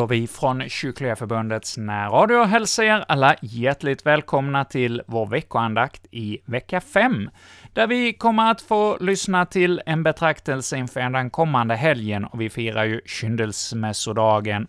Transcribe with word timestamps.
gör 0.00 0.06
vi 0.06 0.26
från 0.26 0.68
Kyrkliga 0.68 1.16
Förbundets 1.16 1.76
närradio 1.76 2.36
och 2.36 2.48
hälsar 2.48 2.82
er 2.82 3.04
alla 3.08 3.36
hjärtligt 3.42 4.06
välkomna 4.06 4.64
till 4.64 5.02
vår 5.06 5.26
veckoandakt 5.26 6.06
i 6.10 6.38
vecka 6.44 6.80
5, 6.80 7.30
där 7.72 7.86
vi 7.86 8.12
kommer 8.12 8.50
att 8.50 8.60
få 8.60 8.98
lyssna 9.00 9.46
till 9.46 9.82
en 9.86 10.02
betraktelse 10.02 10.76
inför 10.76 11.10
den 11.10 11.30
kommande 11.30 11.74
helgen, 11.74 12.24
och 12.24 12.40
vi 12.40 12.50
firar 12.50 12.84
ju 12.84 13.00
kyndelsmässodagen. 13.06 14.66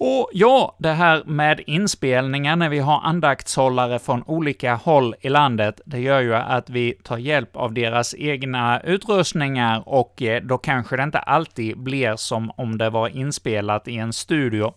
Och 0.00 0.30
ja, 0.32 0.76
det 0.78 0.92
här 0.92 1.22
med 1.24 1.60
inspelningar 1.66 2.56
när 2.56 2.68
vi 2.68 2.78
har 2.78 3.00
andaktshållare 3.00 3.98
från 3.98 4.22
olika 4.26 4.74
håll 4.74 5.14
i 5.20 5.28
landet, 5.28 5.80
det 5.84 6.00
gör 6.00 6.20
ju 6.20 6.34
att 6.34 6.70
vi 6.70 6.92
tar 6.92 7.18
hjälp 7.18 7.56
av 7.56 7.74
deras 7.74 8.14
egna 8.18 8.80
utrustningar 8.80 9.82
och 9.86 10.22
eh, 10.22 10.42
då 10.42 10.58
kanske 10.58 10.96
det 10.96 11.02
inte 11.02 11.18
alltid 11.18 11.78
blir 11.78 12.16
som 12.16 12.50
om 12.56 12.78
det 12.78 12.90
var 12.90 13.08
inspelat 13.08 13.88
i 13.88 13.96
en 13.96 14.12
studio. 14.12 14.72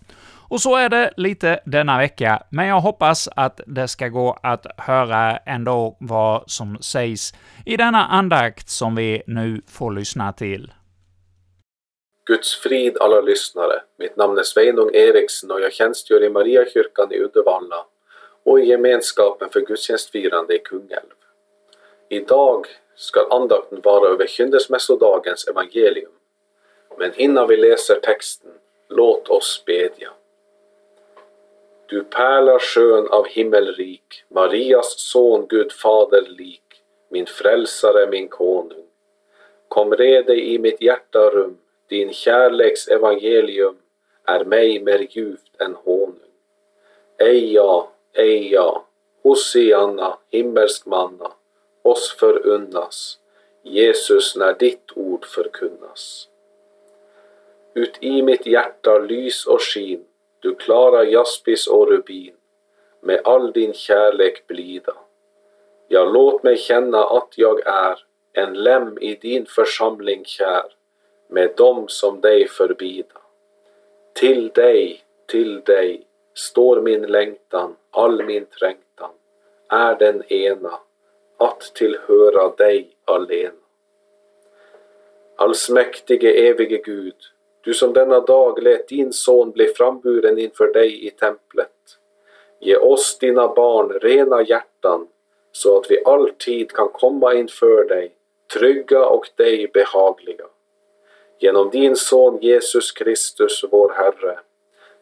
Och 0.52 0.62
så 0.62 0.76
är 0.76 0.90
det 0.90 1.14
lite 1.18 1.60
denna 1.66 1.98
vecka, 1.98 2.44
men 2.50 2.68
jag 2.68 2.82
hoppas 2.82 3.30
att 3.36 3.62
det 3.68 3.88
ska 3.88 4.08
gå 4.08 4.40
att 4.44 4.66
höra 4.78 5.38
ändå 5.38 5.98
vad 6.00 6.44
som 6.48 6.78
sägs 6.82 7.34
i 7.66 7.78
denna 7.78 8.06
andakt 8.06 8.70
som 8.70 8.96
vi 8.96 9.22
nu 9.28 9.62
får 9.68 9.92
lyssna 9.92 10.34
till. 10.34 10.72
Guds 12.26 12.56
frid 12.56 12.98
alla 13.00 13.22
lyssnare. 13.22 13.82
Mitt 13.98 14.16
namn 14.16 14.38
är 14.38 14.44
Sveinung 14.44 14.90
Eriksen 14.94 15.52
och 15.52 15.62
jag 15.62 15.74
tjänstgör 15.74 16.24
i 16.24 16.30
Mariakyrkan 16.30 17.14
i 17.14 17.20
Uddevalla 17.20 17.86
och 18.44 18.60
i 18.60 18.64
gemenskapen 18.64 19.50
för 19.50 19.62
gudstjänstfirande 19.62 20.56
i 20.56 20.60
Kungälv. 20.60 21.16
Idag 22.10 22.68
ska 22.96 23.28
andakten 23.30 23.82
vara 23.82 24.10
över 24.10 24.28
kyndelsmässodagens 24.28 25.48
evangelium. 25.48 26.12
Men 26.98 27.12
innan 27.16 27.48
vi 27.48 27.58
läser 27.58 28.00
texten, 28.00 28.52
låt 28.90 29.28
oss 29.28 29.64
bedja. 29.66 30.10
Du 31.86 32.04
pärla 32.04 32.60
skön 32.60 33.08
av 33.08 33.28
himmelrik, 33.28 34.24
Marias 34.28 35.00
son 35.00 35.48
Gud 35.50 35.72
fader 35.72 36.22
lik, 36.22 36.84
min 37.10 37.26
frälsare, 37.26 38.08
min 38.08 38.28
konung. 38.28 38.88
Kom 39.68 39.96
rede 39.96 40.36
i 40.36 40.60
mitt 40.60 40.82
hjärta 40.82 41.30
rum, 41.30 41.58
din 41.92 42.14
kärleks 42.14 42.88
evangelium 42.88 43.78
är 44.26 44.46
mig 44.46 44.80
mer 44.80 45.08
djupt 45.10 45.62
än 45.62 45.76
honung. 45.76 46.32
Eja, 47.20 47.88
eja, 48.14 48.82
Hosianna, 49.24 50.18
himmelsk 50.30 50.86
manna, 50.86 51.32
oss 51.84 52.16
förunnas, 52.20 53.20
Jesus, 53.64 54.36
när 54.36 54.54
ditt 54.54 54.92
ord 54.96 55.26
förkunnas. 55.26 56.28
Ut 57.74 57.98
i 58.00 58.22
mitt 58.22 58.46
hjärta 58.46 59.00
lys 59.00 59.46
och 59.46 59.62
skin, 59.62 60.06
du 60.40 60.56
klara 60.56 61.04
jaspis 61.04 61.68
och 61.68 61.88
rubin, 61.88 62.34
med 63.02 63.22
all 63.24 63.52
din 63.52 63.74
kärlek 63.74 64.48
blida. 64.48 64.94
Ja, 65.88 66.04
låt 66.04 66.44
mig 66.44 66.58
känna 66.58 67.04
att 67.04 67.34
jag 67.36 67.68
är 67.68 68.00
en 68.34 68.54
lem 68.54 68.98
i 69.02 69.16
din 69.16 69.46
församling 69.46 70.26
kär, 70.26 70.64
med 71.32 71.52
dem 71.58 71.88
som 71.88 72.22
dig 72.22 72.48
förbida. 72.48 73.22
Till 74.14 74.50
dig, 74.50 75.04
till 75.28 75.62
dig 75.62 76.08
står 76.34 76.82
min 76.82 77.02
längtan, 77.02 77.76
all 77.92 78.24
min 78.24 78.46
trängtan 78.46 79.10
är 79.70 79.96
den 79.96 80.24
ena, 80.34 80.80
att 81.38 81.72
tillhöra 81.76 82.50
dig 82.58 82.90
alena. 83.06 83.52
Allsmäktige 85.36 86.50
evige 86.50 86.78
Gud, 86.78 87.16
du 87.62 87.74
som 87.74 87.94
denna 87.94 88.20
dag 88.20 88.64
lät 88.64 88.88
din 88.88 89.14
son 89.14 89.52
bli 89.52 89.68
framburen 89.68 90.38
inför 90.38 90.74
dig 90.74 91.08
i 91.08 91.10
templet. 91.10 91.98
Ge 92.60 92.76
oss 92.76 93.18
dina 93.18 93.48
barn 93.48 93.90
rena 93.90 94.42
hjärtan 94.42 95.08
så 95.52 95.78
att 95.78 95.92
vi 95.92 96.04
alltid 96.06 96.72
kan 96.72 96.90
komma 96.90 97.34
inför 97.34 97.86
dig, 97.86 98.12
trygga 98.54 99.06
och 99.06 99.30
dig 99.36 99.68
behagliga 99.74 100.46
genom 101.42 101.70
din 101.70 101.96
son 101.96 102.38
Jesus 102.42 102.92
Kristus, 102.92 103.64
vår 103.72 103.90
Herre, 103.90 104.40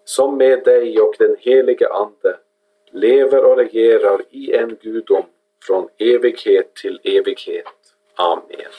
som 0.04 0.38
med 0.38 0.64
dig 0.64 1.00
och 1.00 1.16
den 1.20 1.36
helige 1.40 1.90
Ande 1.90 2.38
lever 2.92 3.46
och 3.46 3.58
regerar 3.58 4.22
i 4.30 4.54
en 4.54 4.76
gudom 4.82 5.26
från 5.64 5.90
evighet 5.98 6.76
till 6.76 7.00
evighet. 7.04 7.66
Amen. 8.16 8.72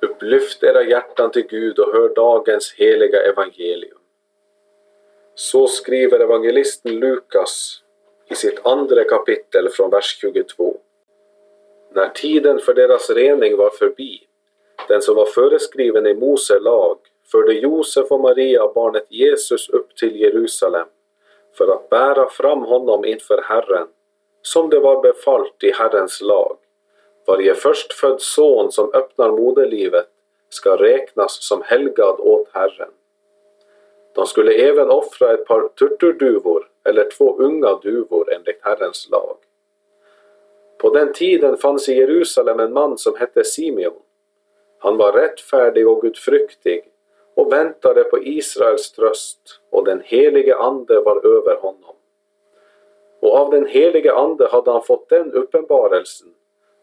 Upplyft 0.00 0.62
era 0.62 0.82
hjärtan 0.82 1.30
till 1.30 1.46
Gud 1.46 1.78
och 1.78 1.92
hör 1.92 2.14
dagens 2.14 2.74
heliga 2.76 3.22
evangelium. 3.22 3.98
Så 5.34 5.66
skriver 5.66 6.20
evangelisten 6.20 6.98
Lukas 6.98 7.82
i 8.30 8.34
sitt 8.34 8.66
andra 8.66 9.04
kapitel 9.04 9.68
från 9.68 9.90
vers 9.90 10.18
22. 10.20 10.80
När 11.90 12.08
tiden 12.08 12.58
för 12.58 12.74
deras 12.74 13.10
rening 13.10 13.56
var 13.56 13.70
förbi, 13.70 14.20
den 14.88 15.02
som 15.02 15.14
var 15.14 15.26
föreskriven 15.26 16.06
i 16.06 16.14
Mose 16.14 16.58
lag, 16.58 16.98
förde 17.32 17.52
Josef 17.52 18.12
och 18.12 18.20
Maria 18.20 18.72
barnet 18.74 19.06
Jesus 19.08 19.68
upp 19.68 19.96
till 19.96 20.20
Jerusalem 20.20 20.86
för 21.58 21.72
att 21.72 21.90
bära 21.90 22.28
fram 22.28 22.62
honom 22.62 23.04
inför 23.04 23.42
Herren, 23.42 23.86
som 24.42 24.70
det 24.70 24.80
var 24.80 25.02
befallt 25.02 25.64
i 25.64 25.72
Herrens 25.72 26.20
lag. 26.20 26.56
Varje 27.26 27.54
förstfödd 27.54 28.20
son 28.20 28.72
som 28.72 28.94
öppnar 28.94 29.30
moderlivet 29.30 30.06
ska 30.48 30.76
räknas 30.76 31.38
som 31.42 31.62
helgad 31.62 32.20
åt 32.20 32.48
Herren. 32.52 32.90
De 34.14 34.26
skulle 34.26 34.52
även 34.52 34.90
offra 34.90 35.32
ett 35.32 35.46
par 35.46 35.68
turturduvor 35.68 36.68
eller 36.84 37.10
två 37.10 37.36
unga 37.38 37.78
duvor 37.82 38.32
enligt 38.32 38.58
Herrens 38.62 39.08
lag. 39.10 39.36
På 40.78 40.90
den 40.90 41.12
tiden 41.12 41.56
fanns 41.56 41.88
i 41.88 41.94
Jerusalem 41.94 42.60
en 42.60 42.72
man 42.72 42.98
som 42.98 43.16
hette 43.16 43.44
Simeon. 43.44 44.02
Han 44.78 44.96
var 44.96 45.12
rättfärdig 45.12 45.88
och 45.88 46.02
gudfruktig 46.02 46.84
och 47.34 47.52
väntade 47.52 48.04
på 48.04 48.18
Israels 48.22 48.92
tröst 48.92 49.60
och 49.70 49.84
den 49.84 50.02
helige 50.04 50.56
Ande 50.56 51.00
var 51.00 51.26
över 51.26 51.56
honom. 51.56 51.94
Och 53.20 53.36
av 53.36 53.50
den 53.50 53.66
helige 53.66 54.14
Ande 54.14 54.48
hade 54.48 54.70
han 54.70 54.82
fått 54.82 55.08
den 55.08 55.32
uppenbarelsen 55.32 56.28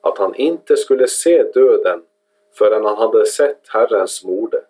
att 0.01 0.17
han 0.17 0.35
inte 0.35 0.77
skulle 0.77 1.07
se 1.07 1.43
döden 1.43 2.01
förrän 2.53 2.85
han 2.85 2.97
hade 2.97 3.25
sett 3.25 3.67
Herrens 3.67 4.23
mode. 4.23 4.61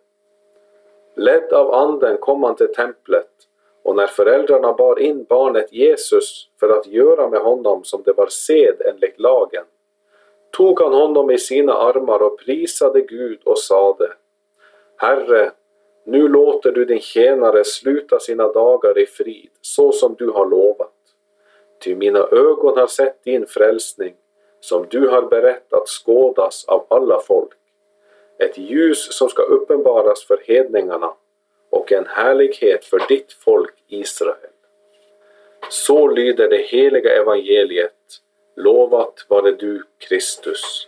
Ledd 1.15 1.53
av 1.53 1.73
Anden 1.73 2.17
kom 2.17 2.43
han 2.43 2.55
till 2.55 2.73
templet 2.73 3.29
och 3.85 3.95
när 3.95 4.07
föräldrarna 4.07 4.73
bar 4.73 4.99
in 4.99 5.23
barnet 5.23 5.73
Jesus 5.73 6.49
för 6.59 6.69
att 6.69 6.87
göra 6.87 7.29
med 7.29 7.39
honom 7.39 7.83
som 7.83 8.03
det 8.03 8.13
var 8.13 8.27
sed 8.27 8.81
enligt 8.85 9.19
lagen, 9.19 9.63
tog 10.51 10.81
han 10.81 10.93
honom 10.93 11.31
i 11.31 11.37
sina 11.37 11.73
armar 11.73 12.19
och 12.19 12.39
prisade 12.39 13.01
Gud 13.01 13.39
och 13.43 13.59
sade 13.59 14.13
Herre, 14.97 15.51
nu 16.05 16.27
låter 16.27 16.71
du 16.71 16.85
din 16.85 16.99
tjänare 16.99 17.63
sluta 17.63 18.19
sina 18.19 18.51
dagar 18.51 18.97
i 18.97 19.05
frid, 19.05 19.49
så 19.61 19.91
som 19.91 20.15
du 20.17 20.29
har 20.29 20.45
lovat. 20.45 20.93
Ty 21.83 21.95
mina 21.95 22.19
ögon 22.19 22.77
har 22.77 22.87
sett 22.87 23.23
din 23.23 23.47
frälsning, 23.47 24.15
som 24.59 24.85
du 24.89 25.07
har 25.07 25.21
berett 25.21 25.73
att 25.73 25.87
skådas 25.87 26.65
av 26.67 26.85
alla 26.89 27.19
folk. 27.19 27.51
Ett 28.39 28.57
ljus 28.57 29.17
som 29.17 29.29
ska 29.29 29.43
uppenbaras 29.43 30.23
för 30.23 30.41
hedningarna 30.45 31.13
och 31.75 31.91
en 31.91 32.05
härlighet 32.07 32.85
för 32.85 33.07
ditt 33.07 33.33
folk 33.33 33.73
Israel. 33.87 34.49
Så 35.69 36.07
lyder 36.07 36.49
det 36.49 36.57
heliga 36.57 37.21
evangeliet. 37.21 37.91
Lovat 38.55 39.25
vare 39.27 39.51
du 39.51 39.83
Kristus. 39.97 40.87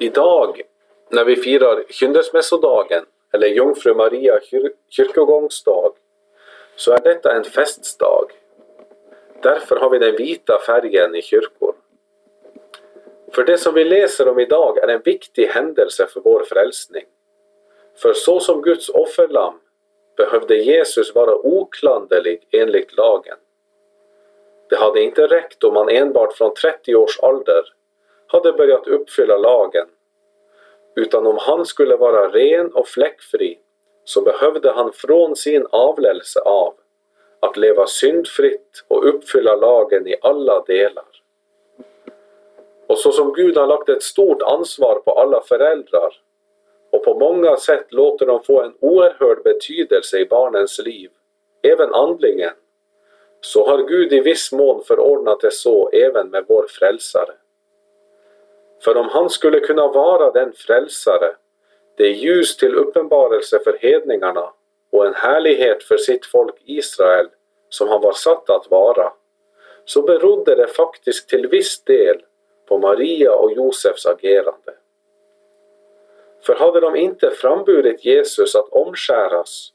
Idag 0.00 0.62
när 1.10 1.24
vi 1.24 1.36
firar 1.36 1.84
kyndelsmässodagen 1.88 3.04
eller 3.32 3.46
Jungfru 3.46 3.94
Maria 3.94 4.40
kyr 4.40 4.72
kyrkogångsdag 4.88 5.92
så 6.76 6.92
är 6.92 7.00
detta 7.00 7.36
en 7.36 7.44
festdag. 7.44 8.26
Därför 9.42 9.76
har 9.76 9.90
vi 9.90 9.98
den 9.98 10.16
vita 10.16 10.58
färgen 10.66 11.14
i 11.14 11.22
kyrkor. 11.22 11.74
För 13.32 13.44
det 13.44 13.58
som 13.58 13.74
vi 13.74 13.84
läser 13.84 14.28
om 14.28 14.38
idag 14.38 14.78
är 14.78 14.88
en 14.88 15.02
viktig 15.04 15.46
händelse 15.46 16.06
för 16.06 16.20
vår 16.20 16.44
frälsning. 16.44 17.04
För 17.96 18.12
så 18.12 18.40
som 18.40 18.62
Guds 18.62 18.88
offerlamm 18.88 19.54
behövde 20.16 20.56
Jesus 20.56 21.14
vara 21.14 21.34
oklanderlig 21.34 22.48
enligt 22.50 22.96
lagen. 22.96 23.36
Det 24.70 24.76
hade 24.76 25.02
inte 25.02 25.26
räckt 25.26 25.64
om 25.64 25.76
han 25.76 25.88
enbart 25.88 26.32
från 26.32 26.54
30 26.54 26.94
års 26.94 27.20
ålder 27.22 27.62
hade 28.26 28.52
börjat 28.52 28.86
uppfylla 28.86 29.36
lagen, 29.36 29.86
utan 30.96 31.26
om 31.26 31.38
han 31.40 31.66
skulle 31.66 31.96
vara 31.96 32.28
ren 32.28 32.74
och 32.74 32.88
fläckfri 32.88 33.58
så 34.04 34.20
behövde 34.22 34.72
han 34.72 34.92
från 34.92 35.36
sin 35.36 35.66
avlelse 35.70 36.40
av 36.40 36.74
att 37.40 37.56
leva 37.56 37.86
syndfritt 37.86 38.84
och 38.88 39.08
uppfylla 39.08 39.56
lagen 39.56 40.08
i 40.08 40.16
alla 40.22 40.60
delar. 40.60 41.04
Och 42.86 42.98
så 42.98 43.12
som 43.12 43.32
Gud 43.32 43.56
har 43.56 43.66
lagt 43.66 43.88
ett 43.88 44.02
stort 44.02 44.42
ansvar 44.42 44.94
på 45.04 45.12
alla 45.12 45.40
föräldrar 45.40 46.14
och 47.04 47.12
på 47.12 47.18
många 47.18 47.56
sätt 47.56 47.92
låter 47.92 48.26
de 48.26 48.42
få 48.42 48.62
en 48.62 48.74
oerhörd 48.80 49.42
betydelse 49.42 50.18
i 50.18 50.26
barnens 50.26 50.78
liv, 50.78 51.10
även 51.62 51.94
andligen, 51.94 52.52
så 53.40 53.66
har 53.66 53.78
Gud 53.78 54.12
i 54.12 54.20
viss 54.20 54.52
mån 54.52 54.84
förordnat 54.84 55.40
det 55.40 55.50
så 55.50 55.90
även 55.90 56.30
med 56.30 56.44
vår 56.48 56.66
frälsare. 56.68 57.32
För 58.84 58.96
om 58.96 59.08
han 59.08 59.30
skulle 59.30 59.60
kunna 59.60 59.88
vara 59.88 60.30
den 60.30 60.52
frälsare, 60.52 61.36
det 61.96 62.08
ljus 62.08 62.56
till 62.56 62.74
uppenbarelse 62.74 63.58
för 63.64 63.78
hedningarna 63.80 64.52
och 64.92 65.06
en 65.06 65.14
härlighet 65.14 65.82
för 65.82 65.96
sitt 65.96 66.26
folk 66.26 66.54
Israel 66.64 67.28
som 67.68 67.88
han 67.88 68.00
var 68.00 68.12
satt 68.12 68.50
att 68.50 68.70
vara, 68.70 69.12
så 69.84 70.02
berodde 70.02 70.54
det 70.54 70.66
faktiskt 70.66 71.28
till 71.28 71.46
viss 71.46 71.84
del 71.84 72.22
på 72.68 72.78
Maria 72.78 73.34
och 73.34 73.52
Josefs 73.52 74.06
agerande. 74.06 74.74
För 76.46 76.54
hade 76.54 76.80
de 76.80 76.96
inte 76.96 77.30
framburit 77.30 78.04
Jesus 78.04 78.56
att 78.56 78.68
omskäras 78.68 79.72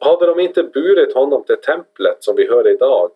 och 0.00 0.06
hade 0.06 0.26
de 0.26 0.40
inte 0.40 0.62
burit 0.62 1.14
honom 1.14 1.44
till 1.44 1.56
templet 1.56 2.16
som 2.24 2.36
vi 2.36 2.48
hör 2.48 2.68
idag 2.68 3.10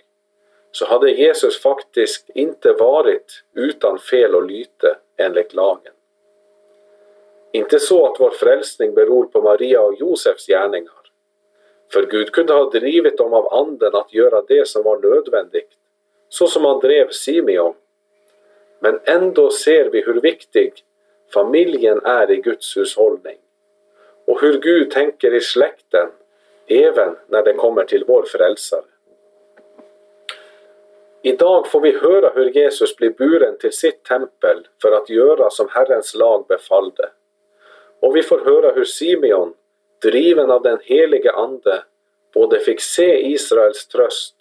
så 0.73 0.87
hade 0.87 1.11
Jesus 1.11 1.63
faktiskt 1.63 2.31
inte 2.35 2.73
varit 2.73 3.45
utan 3.55 3.99
fel 3.99 4.35
och 4.35 4.47
lyte 4.47 4.97
enligt 5.17 5.55
lagen. 5.55 5.93
Inte 7.53 7.79
så 7.79 8.07
att 8.07 8.21
vår 8.21 8.31
frälsning 8.31 8.95
beror 8.95 9.25
på 9.25 9.43
Maria 9.43 9.81
och 9.81 9.95
Josefs 10.01 10.47
gärningar. 10.47 10.93
För 11.93 12.07
Gud 12.07 12.33
kunde 12.33 12.53
ha 12.53 12.71
drivit 12.71 13.19
dem 13.19 13.33
av 13.33 13.55
anden 13.55 13.95
att 13.95 14.15
göra 14.15 14.43
det 14.43 14.69
som 14.69 14.83
var 14.83 14.99
nödvändigt, 14.99 15.71
så 16.29 16.47
som 16.47 16.65
han 16.65 16.81
drev 16.81 17.11
Simeon. 17.11 17.75
Men 18.81 19.01
ändå 19.05 19.51
ser 19.51 19.91
vi 19.91 20.03
hur 20.03 20.21
viktig 20.21 20.73
familjen 21.35 22.01
är 22.05 22.31
i 22.31 22.37
Guds 22.37 22.77
hushållning 22.77 23.39
och 24.27 24.41
hur 24.41 24.61
Gud 24.61 24.91
tänker 24.91 25.35
i 25.35 25.41
släkten 25.41 26.09
även 26.67 27.17
när 27.27 27.43
det 27.43 27.53
kommer 27.53 27.85
till 27.85 28.05
vår 28.07 28.23
frälsare. 28.23 28.85
Idag 31.23 31.71
får 31.71 31.81
vi 31.81 31.99
höra 31.99 32.33
hur 32.35 32.51
Jesus 32.51 32.97
blir 32.97 33.11
buren 33.11 33.59
till 33.59 33.73
sitt 33.73 34.03
tempel 34.05 34.67
för 34.83 34.93
att 34.93 35.11
göra 35.11 35.51
som 35.51 35.69
Herrens 35.71 36.15
lag 36.15 36.47
befallde. 36.49 37.11
Och 38.01 38.17
vi 38.17 38.23
får 38.23 38.39
höra 38.39 38.73
hur 38.73 38.85
Simeon, 38.85 39.55
driven 40.03 40.51
av 40.51 40.63
den 40.63 40.79
helige 40.83 41.33
Ande, 41.33 41.83
både 42.35 42.61
fick 42.61 42.81
se 42.81 43.33
Israels 43.33 43.87
tröst 43.87 44.35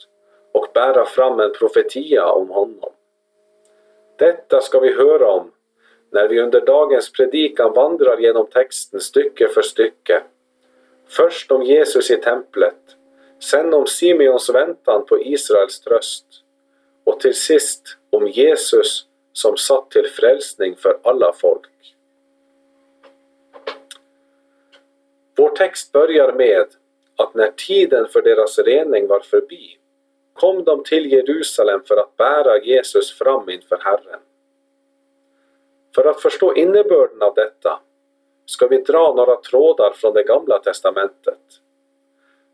och 0.52 0.68
bära 0.74 1.06
fram 1.06 1.40
en 1.40 1.54
profetia 1.54 2.26
om 2.26 2.50
honom. 2.50 2.92
Detta 4.20 4.62
ska 4.62 4.80
vi 4.80 4.94
höra 4.94 5.32
om 5.32 5.52
när 6.14 6.28
vi 6.28 6.40
under 6.40 6.62
dagens 6.62 7.12
predikan 7.12 7.74
vandrar 7.74 8.18
genom 8.18 8.48
texten 8.48 9.00
stycke 9.00 9.48
för 9.48 9.62
stycke. 9.62 10.24
Först 11.08 11.52
om 11.52 11.64
Jesus 11.64 12.12
i 12.12 12.18
templet, 12.18 12.80
sen 13.40 13.74
om 13.74 13.88
Simeons 13.88 14.50
väntan 14.50 15.06
på 15.06 15.22
Israels 15.22 15.80
tröst 15.80 16.26
och 17.04 17.20
till 17.20 17.34
sist 17.34 17.98
om 18.10 18.28
Jesus 18.28 19.06
som 19.34 19.58
satt 19.58 19.92
till 19.92 20.06
frälsning 20.06 20.76
för 20.76 21.00
alla 21.04 21.34
folk. 21.34 21.70
Vår 25.36 25.50
text 25.50 25.92
börjar 25.92 26.34
med 26.34 26.66
att 27.16 27.36
när 27.36 27.52
tiden 27.52 28.08
för 28.08 28.22
deras 28.22 28.60
rening 28.60 29.08
var 29.08 29.20
förbi 29.20 29.78
kom 30.34 30.64
de 30.64 30.84
till 30.84 31.12
Jerusalem 31.12 31.84
för 31.88 31.98
att 31.98 32.18
bära 32.18 32.64
Jesus 32.64 33.18
fram 33.18 33.50
inför 33.50 33.78
Herren. 33.82 34.20
För 35.96 36.06
att 36.06 36.22
förstå 36.22 36.56
innebörden 36.56 37.22
av 37.22 37.34
detta 37.34 37.80
ska 38.46 38.68
vi 38.68 38.78
dra 38.78 39.14
några 39.14 39.36
trådar 39.36 39.94
från 39.94 40.14
det 40.14 40.24
gamla 40.24 40.60
testamentet. 40.60 41.40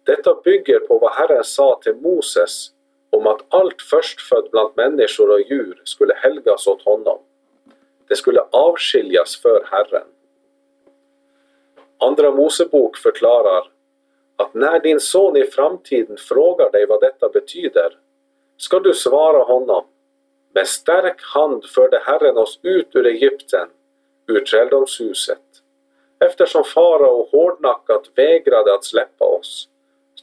Detta 0.03 0.35
bygger 0.43 0.79
på 0.79 0.99
vad 0.99 1.11
Herren 1.11 1.43
sa 1.43 1.79
till 1.83 1.95
Moses 1.95 2.71
om 3.09 3.27
att 3.27 3.45
allt 3.49 3.81
förstfödd 3.81 4.47
bland 4.51 4.69
människor 4.75 5.29
och 5.31 5.41
djur 5.41 5.81
skulle 5.83 6.13
helgas 6.13 6.67
åt 6.67 6.81
honom. 6.81 7.19
Det 8.07 8.15
skulle 8.15 8.41
avskiljas 8.51 9.41
för 9.41 9.67
Herren. 9.71 10.07
Andra 11.97 12.31
Mosebok 12.31 12.97
förklarar 12.97 13.71
att 14.35 14.53
när 14.53 14.79
din 14.79 14.99
son 14.99 15.37
i 15.37 15.43
framtiden 15.43 16.17
frågar 16.17 16.71
dig 16.71 16.85
vad 16.85 17.01
detta 17.01 17.29
betyder 17.29 17.97
ska 18.57 18.79
du 18.79 18.93
svara 18.93 19.43
honom 19.43 19.85
med 20.53 20.67
stark 20.67 21.21
hand 21.21 21.65
förde 21.65 22.01
Herren 22.05 22.37
oss 22.37 22.59
ut 22.63 22.95
ur 22.95 23.07
Egypten, 23.07 23.67
ur 24.27 24.39
träldomshuset. 24.39 25.41
Eftersom 26.19 26.63
farao 26.63 27.29
hårdnackat 27.31 28.09
vägrade 28.15 28.73
att 28.73 28.85
släppa 28.85 29.25
oss 29.25 29.69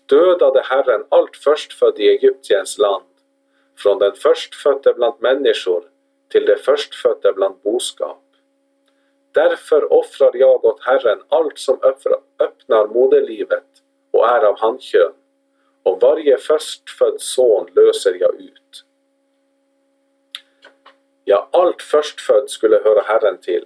dödade 0.06 0.62
Herren 0.64 1.04
allt 1.08 1.36
förstfödd 1.36 1.98
i 1.98 2.08
Egyptiens 2.08 2.78
land, 2.78 3.04
från 3.78 3.98
den 3.98 4.12
förstfödde 4.12 4.94
bland 4.94 5.14
människor 5.18 5.84
till 6.28 6.46
det 6.46 6.56
förstfödde 6.56 7.32
bland 7.32 7.54
boskap. 7.62 8.22
Därför 9.32 9.92
offrar 9.92 10.30
jag 10.34 10.64
åt 10.64 10.80
Herren 10.84 11.22
allt 11.28 11.58
som 11.58 11.78
öppnar 12.38 12.86
moderlivet 12.86 13.66
och 14.10 14.28
är 14.28 14.40
av 14.40 14.58
handkön, 14.58 15.12
och 15.82 16.00
varje 16.00 16.38
förstfödd 16.38 17.20
son 17.20 17.70
löser 17.74 18.16
jag 18.20 18.34
ut. 18.40 18.85
Ja, 21.28 21.48
allt 21.52 21.82
förstfödd 21.82 22.50
skulle 22.50 22.80
höra 22.84 23.02
Herren 23.02 23.38
till. 23.38 23.64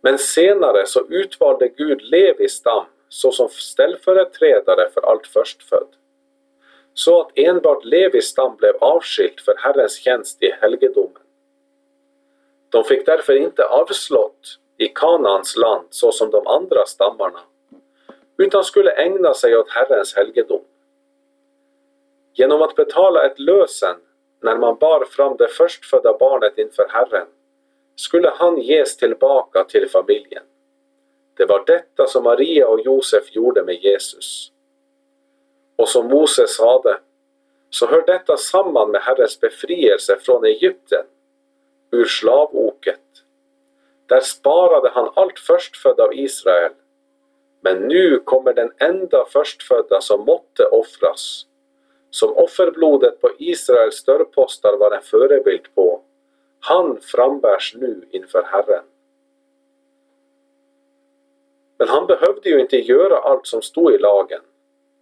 Men 0.00 0.18
senare 0.18 0.86
så 0.86 1.06
utvalde 1.08 1.68
Gud 1.68 2.02
Levis 2.02 2.52
stam 2.52 2.84
såsom 3.08 3.48
ställföreträdare 3.48 4.90
för 4.90 5.00
allt 5.00 5.26
förstfödd. 5.26 5.88
Så 6.94 7.20
att 7.20 7.30
enbart 7.34 7.84
Levis 7.84 8.24
stam 8.24 8.56
blev 8.56 8.76
avskilt 8.76 9.40
för 9.40 9.54
Herrens 9.58 9.98
tjänst 9.98 10.42
i 10.42 10.50
helgedomen. 10.50 11.22
De 12.68 12.84
fick 12.84 13.06
därför 13.06 13.36
inte 13.36 13.64
avslått 13.64 14.58
i 14.76 14.88
Kanaans 14.88 15.56
land 15.56 15.86
såsom 15.90 16.30
de 16.30 16.46
andra 16.46 16.86
stammarna, 16.86 17.40
utan 18.38 18.64
skulle 18.64 18.90
ägna 18.90 19.34
sig 19.34 19.56
åt 19.56 19.70
Herrens 19.70 20.14
helgedom. 20.16 20.64
Genom 22.34 22.62
att 22.62 22.74
betala 22.74 23.26
ett 23.26 23.38
lösen 23.38 23.96
när 24.46 24.56
man 24.56 24.76
bar 24.76 25.04
fram 25.04 25.36
det 25.36 25.48
förstfödda 25.48 26.16
barnet 26.18 26.58
inför 26.58 26.86
Herren 26.88 27.26
skulle 27.96 28.30
han 28.30 28.58
ges 28.60 28.96
tillbaka 28.96 29.64
till 29.64 29.90
familjen. 29.90 30.42
Det 31.36 31.44
var 31.44 31.64
detta 31.66 32.06
som 32.06 32.24
Maria 32.24 32.68
och 32.68 32.80
Josef 32.80 33.34
gjorde 33.36 33.62
med 33.62 33.74
Jesus. 33.74 34.52
Och 35.76 35.88
som 35.88 36.06
Moses 36.06 36.56
sade, 36.56 36.98
så 37.70 37.86
hör 37.86 38.02
detta 38.06 38.36
samman 38.36 38.90
med 38.90 39.00
Herrens 39.00 39.40
befrielse 39.40 40.18
från 40.20 40.44
Egypten, 40.44 41.04
ur 41.90 42.04
slavoket. 42.04 43.00
Där 44.06 44.20
sparade 44.20 44.90
han 44.90 45.10
allt 45.14 45.38
förstfödda 45.38 46.04
av 46.04 46.14
Israel. 46.14 46.72
Men 47.60 47.88
nu 47.88 48.18
kommer 48.24 48.54
den 48.54 48.72
enda 48.78 49.24
förstfödda 49.24 50.00
som 50.00 50.20
måtte 50.20 50.64
offras, 50.64 51.46
som 52.16 52.36
offerblodet 52.36 53.20
på 53.20 53.30
Israels 53.38 54.04
dörrpostar 54.04 54.76
var 54.76 54.90
en 54.90 55.02
förebild 55.02 55.74
på. 55.74 56.02
Han 56.60 57.00
frambärs 57.00 57.74
nu 57.78 58.08
inför 58.10 58.42
Herren. 58.42 58.84
Men 61.78 61.88
han 61.88 62.06
behövde 62.06 62.48
ju 62.48 62.60
inte 62.60 62.76
göra 62.76 63.16
allt 63.16 63.46
som 63.46 63.62
stod 63.62 63.94
i 63.94 63.98
lagen, 63.98 64.40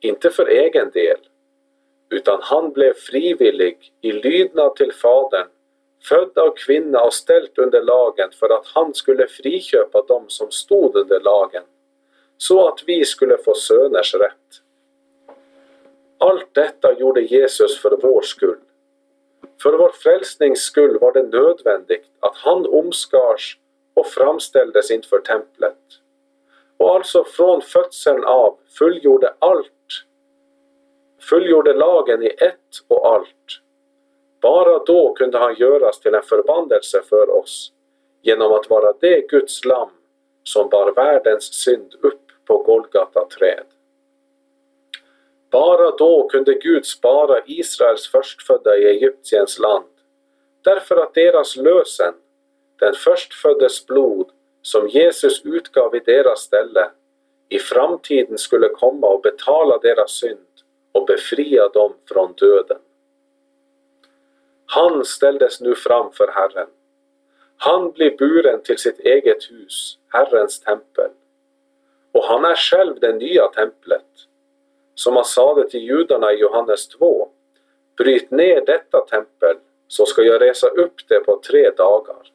inte 0.00 0.30
för 0.30 0.46
egen 0.46 0.90
del, 0.90 1.18
utan 2.10 2.38
han 2.42 2.72
blev 2.72 2.94
frivillig 2.94 3.92
i 4.00 4.12
lydnad 4.12 4.76
till 4.76 4.92
Fadern, 4.92 5.46
född 6.08 6.38
av 6.38 6.54
kvinna 6.56 7.00
och 7.00 7.14
ställt 7.14 7.58
under 7.58 7.82
lagen 7.82 8.30
för 8.30 8.58
att 8.58 8.66
han 8.66 8.94
skulle 8.94 9.26
friköpa 9.26 10.02
dem 10.02 10.24
som 10.28 10.50
stod 10.50 10.96
under 10.96 11.20
lagen, 11.20 11.62
så 12.36 12.68
att 12.68 12.82
vi 12.86 13.04
skulle 13.04 13.38
få 13.38 13.54
söners 13.54 14.14
rätt. 14.14 14.63
Allt 16.24 16.54
detta 16.54 16.92
gjorde 16.98 17.20
Jesus 17.20 17.78
för 17.78 17.98
vår 18.02 18.22
skull. 18.22 18.60
För 19.62 19.78
vår 19.78 19.88
frälsnings 19.88 20.60
skull 20.60 20.98
var 21.00 21.12
det 21.12 21.22
nödvändigt 21.22 22.04
att 22.20 22.36
han 22.36 22.66
omskars 22.66 23.58
och 23.94 24.06
framställdes 24.06 24.90
inför 24.90 25.18
templet 25.18 25.78
och 26.76 26.94
alltså 26.94 27.24
från 27.24 27.62
födseln 27.62 28.24
av 28.24 28.58
fullgjorde 28.78 29.34
allt, 29.38 29.70
fullgjorde 31.20 31.74
lagen 31.74 32.22
i 32.22 32.26
ett 32.26 32.74
och 32.88 33.14
allt. 33.14 33.60
Bara 34.40 34.78
då 34.78 35.14
kunde 35.14 35.38
han 35.38 35.54
göras 35.54 36.00
till 36.00 36.14
en 36.14 36.22
förbandelse 36.22 37.02
för 37.08 37.30
oss 37.30 37.72
genom 38.22 38.52
att 38.52 38.70
vara 38.70 38.92
det 39.00 39.28
Guds 39.28 39.64
lamm 39.64 39.90
som 40.42 40.68
bar 40.68 40.92
världens 40.96 41.54
synd 41.54 41.94
upp 42.00 42.22
på 42.46 42.62
Golgata 42.62 43.28
träd. 43.38 43.66
Bara 45.54 45.90
då 45.90 46.28
kunde 46.28 46.54
Gud 46.54 46.86
spara 46.86 47.42
Israels 47.46 48.08
förstfödda 48.08 48.76
i 48.76 48.84
Egyptiens 48.84 49.58
land, 49.58 49.84
därför 50.64 50.96
att 50.96 51.14
deras 51.14 51.56
lösen, 51.56 52.14
den 52.80 52.94
förstföddes 52.94 53.86
blod, 53.86 54.30
som 54.62 54.88
Jesus 54.88 55.44
utgav 55.44 55.96
i 55.96 55.98
deras 55.98 56.40
ställe 56.40 56.90
i 57.48 57.58
framtiden 57.58 58.38
skulle 58.38 58.68
komma 58.68 59.06
och 59.06 59.22
betala 59.22 59.78
deras 59.78 60.10
synd 60.10 60.46
och 60.92 61.06
befria 61.06 61.68
dem 61.68 61.94
från 62.08 62.32
döden. 62.32 62.80
Han 64.66 65.04
ställdes 65.04 65.60
nu 65.60 65.74
fram 65.74 66.12
för 66.12 66.28
Herren. 66.34 66.68
Han 67.56 67.90
blir 67.90 68.16
buren 68.16 68.62
till 68.62 68.78
sitt 68.78 69.00
eget 69.00 69.50
hus, 69.50 69.98
Herrens 70.08 70.60
tempel. 70.60 71.10
Och 72.12 72.24
han 72.24 72.44
är 72.44 72.56
själv 72.56 73.00
det 73.00 73.12
nya 73.12 73.46
templet. 73.46 74.04
Som 74.94 75.16
han 75.16 75.24
sade 75.24 75.70
till 75.70 75.80
judarna 75.80 76.32
i 76.32 76.36
Johannes 76.36 76.88
2. 76.88 77.28
Bryt 77.96 78.30
ner 78.30 78.64
detta 78.66 79.00
tempel, 79.00 79.56
så 79.88 80.06
ska 80.06 80.22
jag 80.22 80.42
resa 80.42 80.68
upp 80.68 81.08
det 81.08 81.20
på 81.20 81.40
tre 81.40 81.70
dagar. 81.70 82.30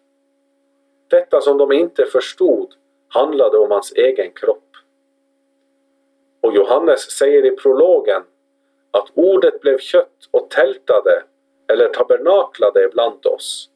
Detta 1.07 1.41
som 1.41 1.57
de 1.57 1.71
inte 1.71 2.05
förstod 2.05 2.73
handlade 3.07 3.57
om 3.57 3.71
hans 3.71 3.91
egen 3.91 4.31
kropp. 4.31 4.69
Och 6.41 6.55
Johannes 6.55 7.11
säger 7.11 7.45
i 7.45 7.51
prologen 7.51 8.23
att 8.91 9.07
ordet 9.13 9.61
blev 9.61 9.77
kött 9.77 10.27
och 10.31 10.49
tältade 10.49 11.23
eller 11.67 11.87
tabernaklade 11.87 12.89
bland 12.93 13.25
oss 13.25 13.69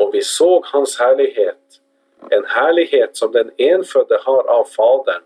och 0.00 0.14
vi 0.14 0.22
såg 0.22 0.66
hans 0.66 0.98
härlighet, 0.98 1.80
en 2.30 2.44
härlighet 2.44 3.16
som 3.16 3.32
den 3.32 3.50
enfödde 3.56 4.18
har 4.24 4.50
av 4.50 4.64
Fadern 4.64 5.22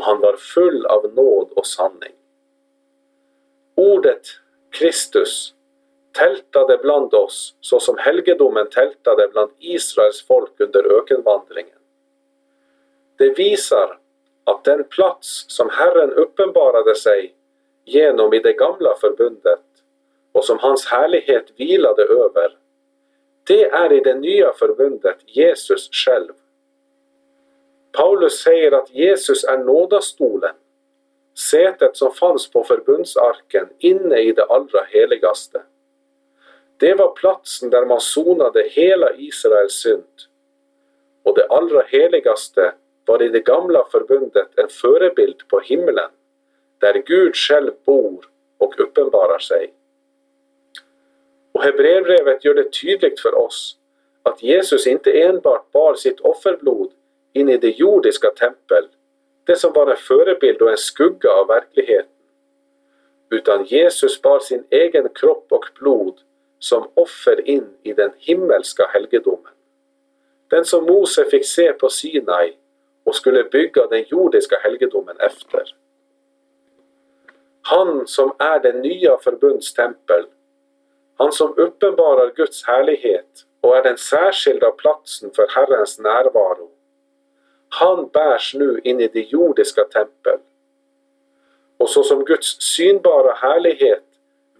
och 0.00 0.06
han 0.06 0.20
var 0.20 0.36
full 0.36 0.86
av 0.86 1.14
nåd 1.14 1.52
och 1.56 1.66
sanning. 1.66 2.12
Ordet 3.74 4.26
Kristus 4.70 5.54
tältade 6.12 6.78
bland 6.78 7.14
oss 7.14 7.54
så 7.60 7.80
som 7.80 7.98
helgedomen 7.98 8.70
tältade 8.70 9.28
bland 9.32 9.50
Israels 9.58 10.26
folk 10.26 10.60
under 10.60 10.98
ökenvandringen. 10.98 11.78
Det 13.16 13.38
visar 13.38 13.98
att 14.44 14.64
den 14.64 14.84
plats 14.84 15.44
som 15.48 15.68
Herren 15.70 16.12
uppenbarade 16.12 16.94
sig 16.94 17.34
genom 17.84 18.34
i 18.34 18.38
det 18.38 18.52
gamla 18.52 18.94
förbundet 19.00 19.64
och 20.32 20.44
som 20.44 20.58
hans 20.58 20.86
härlighet 20.86 21.52
vilade 21.56 22.02
över, 22.02 22.56
det 23.46 23.64
är 23.64 23.92
i 23.92 24.00
det 24.00 24.14
nya 24.14 24.52
förbundet 24.52 25.18
Jesus 25.26 25.88
själv. 25.92 26.32
Paulus 27.92 28.42
säger 28.42 28.72
att 28.72 28.90
Jesus 28.90 29.44
är 29.44 29.58
nådastolen, 29.58 30.54
sätet 31.50 31.96
som 31.96 32.12
fanns 32.12 32.50
på 32.50 32.64
förbundsarken 32.64 33.68
inne 33.78 34.18
i 34.18 34.32
det 34.32 34.44
allra 34.44 34.84
heligaste. 34.88 35.62
Det 36.76 36.94
var 36.94 37.12
platsen 37.12 37.70
där 37.70 37.86
man 37.86 38.00
sonade 38.00 38.68
hela 38.68 39.14
Israels 39.14 39.72
synd. 39.72 40.04
Och 41.22 41.34
det 41.34 41.46
allra 41.46 41.82
heligaste 41.82 42.72
var 43.04 43.22
i 43.22 43.28
det 43.28 43.40
gamla 43.40 43.86
förbundet 43.92 44.58
en 44.58 44.68
förebild 44.68 45.48
på 45.48 45.60
himlen, 45.60 46.10
där 46.78 47.02
Gud 47.06 47.36
själv 47.36 47.72
bor 47.84 48.24
och 48.58 48.80
uppenbarar 48.80 49.38
sig. 49.38 49.74
Och 51.52 51.62
Hebreerbrevet 51.62 52.44
gör 52.44 52.54
det 52.54 52.72
tydligt 52.72 53.20
för 53.20 53.34
oss 53.34 53.76
att 54.22 54.42
Jesus 54.42 54.86
inte 54.86 55.22
enbart 55.22 55.72
bar 55.72 55.94
sitt 55.94 56.20
offerblod 56.20 56.92
in 57.32 57.48
i 57.48 57.56
det 57.56 57.78
jordiska 57.78 58.30
tempel, 58.30 58.88
det 59.44 59.56
som 59.56 59.72
var 59.72 59.90
en 59.90 59.96
förebild 59.96 60.62
och 60.62 60.70
en 60.70 60.76
skugga 60.76 61.30
av 61.30 61.46
verkligheten, 61.46 62.12
utan 63.30 63.64
Jesus 63.64 64.22
bar 64.22 64.38
sin 64.38 64.64
egen 64.70 65.08
kropp 65.08 65.46
och 65.48 65.64
blod 65.78 66.20
som 66.58 66.90
offer 66.94 67.48
in 67.48 67.66
i 67.82 67.92
den 67.92 68.10
himmelska 68.18 68.86
helgedomen. 68.86 69.52
Den 70.48 70.64
som 70.64 70.84
Mose 70.84 71.24
fick 71.24 71.46
se 71.46 71.72
på 71.72 71.88
Sinai 71.88 72.56
och 73.04 73.14
skulle 73.14 73.44
bygga 73.44 73.86
den 73.86 74.04
jordiska 74.08 74.56
helgedomen 74.62 75.16
efter. 75.18 75.62
Han 77.62 78.06
som 78.06 78.32
är 78.38 78.60
det 78.60 78.72
nya 78.72 79.18
förbundstempel, 79.18 80.26
han 81.16 81.32
som 81.32 81.54
uppenbarar 81.56 82.32
Guds 82.34 82.64
härlighet 82.66 83.44
och 83.60 83.76
är 83.76 83.82
den 83.82 83.98
särskilda 83.98 84.70
platsen 84.70 85.30
för 85.36 85.46
Herrens 85.48 85.98
närvaro. 85.98 86.70
Han 87.70 88.08
bärs 88.08 88.54
nu 88.54 88.80
in 88.84 89.00
i 89.00 89.08
det 89.08 89.20
jordiska 89.20 89.84
tempel. 89.84 90.38
Och 91.78 91.90
så 91.90 92.02
som 92.02 92.24
Guds 92.24 92.56
synbara 92.60 93.32
härlighet 93.32 94.04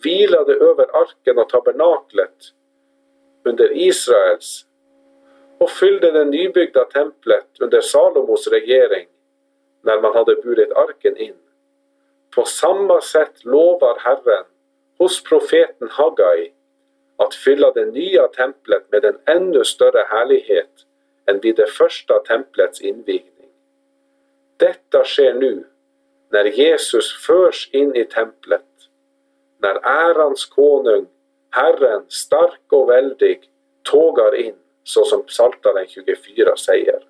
vilade 0.03 0.55
över 0.55 0.97
arken 1.03 1.39
och 1.39 1.49
tabernaklet 1.49 2.37
under 3.45 3.77
Israels 3.77 4.67
och 5.59 5.71
fyllde 5.71 6.11
det 6.11 6.25
nybyggda 6.25 6.85
templet 6.85 7.47
under 7.61 7.81
Salomos 7.81 8.49
regering 8.49 9.07
när 9.83 10.01
man 10.01 10.15
hade 10.15 10.35
burit 10.35 10.73
arken 10.73 11.17
in. 11.17 11.37
På 12.35 12.45
samma 12.45 13.01
sätt 13.01 13.45
lovar 13.45 13.99
Herren 13.99 14.45
hos 14.99 15.23
profeten 15.23 15.89
Hagai 15.91 16.53
att 17.17 17.35
fylla 17.35 17.73
det 17.73 17.87
nya 17.87 18.29
templet 18.29 18.93
med 18.93 19.05
en 19.05 19.19
ännu 19.25 19.65
större 19.65 20.07
härlighet 20.09 20.71
än 21.31 21.41
vid 21.41 21.57
det 21.57 21.67
första 21.67 22.19
templets 22.19 22.81
invigning. 22.81 23.49
Detta 24.57 25.05
sker 25.05 25.35
nu 25.35 25.65
när 26.31 26.45
Jesus 26.45 27.27
förs 27.27 27.71
in 27.73 27.97
i 27.97 28.05
templet, 28.05 28.67
när 29.59 29.75
ärans 29.75 30.47
konung, 30.47 31.07
Herren 31.51 32.05
stark 32.09 32.73
och 32.73 32.91
väldig, 32.91 33.51
tågar 33.83 34.35
in 34.35 34.55
så 34.85 35.05
som 35.05 35.23
Psaltaren 35.23 35.87
24 35.89 36.57
säger. 36.57 37.07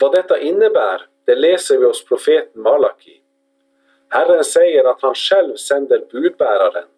Vad 0.00 0.12
detta 0.12 0.38
innebär, 0.38 1.06
det 1.24 1.34
läser 1.34 1.78
vi 1.78 1.84
hos 1.84 2.04
profeten 2.04 2.62
Malaki. 2.62 3.20
Herren 4.08 4.44
säger 4.44 4.84
att 4.84 5.02
han 5.02 5.14
själv 5.14 5.56
sänder 5.56 6.02
budbäraren, 6.12 6.88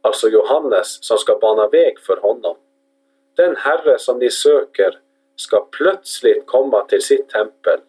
alltså 0.00 0.28
Johannes, 0.28 1.04
som 1.04 1.18
ska 1.18 1.38
bana 1.38 1.68
väg 1.68 2.00
för 2.00 2.16
honom. 2.16 2.56
Den 3.34 3.56
Herre 3.56 3.98
som 3.98 4.18
ni 4.18 4.30
söker 4.30 4.98
ska 5.36 5.60
plötsligt 5.60 6.46
komma 6.46 6.84
till 6.84 7.02
sitt 7.02 7.28
tempel. 7.28 7.80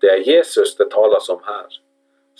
Det 0.00 0.10
är 0.10 0.18
Jesus 0.18 0.76
det 0.76 0.90
talas 0.90 1.28
om 1.28 1.40
här. 1.44 1.66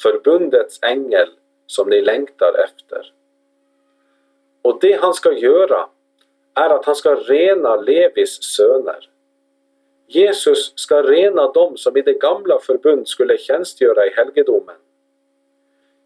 Förbundets 0.02 0.78
ängel 0.82 1.28
som 1.66 1.88
ni 1.88 2.00
längtar 2.00 2.64
efter. 2.64 3.12
Och 4.62 4.78
det 4.80 5.00
han 5.00 5.14
ska 5.14 5.32
göra 5.32 5.88
är 6.54 6.70
att 6.70 6.84
han 6.84 6.96
ska 6.96 7.14
rena 7.14 7.76
Levis 7.76 8.42
söner. 8.42 9.08
Jesus 10.06 10.72
ska 10.76 11.02
rena 11.02 11.52
dem 11.52 11.76
som 11.76 11.96
i 11.96 12.02
det 12.02 12.12
gamla 12.12 12.58
förbund 12.58 13.08
skulle 13.08 13.38
tjänstgöra 13.38 14.06
i 14.06 14.10
helgedomen. 14.10 14.76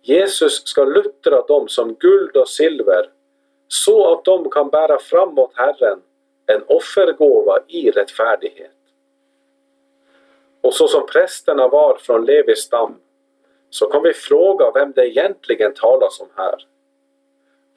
Jesus 0.03 0.63
ska 0.67 0.85
luttra 0.85 1.43
dem 1.43 1.69
som 1.69 1.95
guld 1.95 2.37
och 2.37 2.49
silver 2.49 3.11
så 3.69 4.13
att 4.13 4.25
de 4.25 4.51
kan 4.51 4.69
bära 4.69 4.99
framåt 4.99 5.53
Herren 5.55 5.99
en 6.49 6.62
offergåva 6.67 7.59
i 7.67 7.90
rättfärdighet. 7.90 8.71
Och 10.61 10.75
så 10.75 10.88
som 10.88 11.07
prästerna 11.07 11.69
var 11.69 11.97
från 11.97 12.25
Levis 12.25 12.59
stam 12.59 13.00
så 13.71 13.87
kan 13.87 14.02
vi 14.02 14.12
fråga 14.12 14.71
vem 14.71 14.93
det 14.93 15.09
egentligen 15.09 15.75
talas 15.75 16.21
om 16.21 16.28
här. 16.37 16.67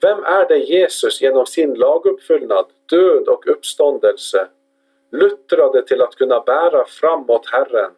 Vem 0.00 0.24
är 0.24 0.48
det 0.48 0.58
Jesus 0.58 1.20
genom 1.22 1.46
sin 1.46 1.74
laguppfyllnad, 1.74 2.66
död 2.90 3.28
och 3.28 3.46
uppståndelse 3.46 4.48
luttrade 5.10 5.82
till 5.82 6.02
att 6.02 6.14
kunna 6.14 6.40
bära 6.40 6.84
framåt 6.84 7.46
Herren 7.46 7.90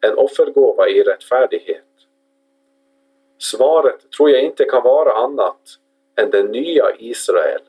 en 0.00 0.18
offergåva 0.18 0.88
i 0.88 1.02
rättfärdighet? 1.02 1.84
Svaret 3.38 4.10
tror 4.10 4.30
jag 4.30 4.42
inte 4.42 4.64
kan 4.64 4.82
vara 4.82 5.12
annat 5.12 5.60
än 6.16 6.30
det 6.30 6.42
nya 6.42 6.96
Israel. 6.98 7.62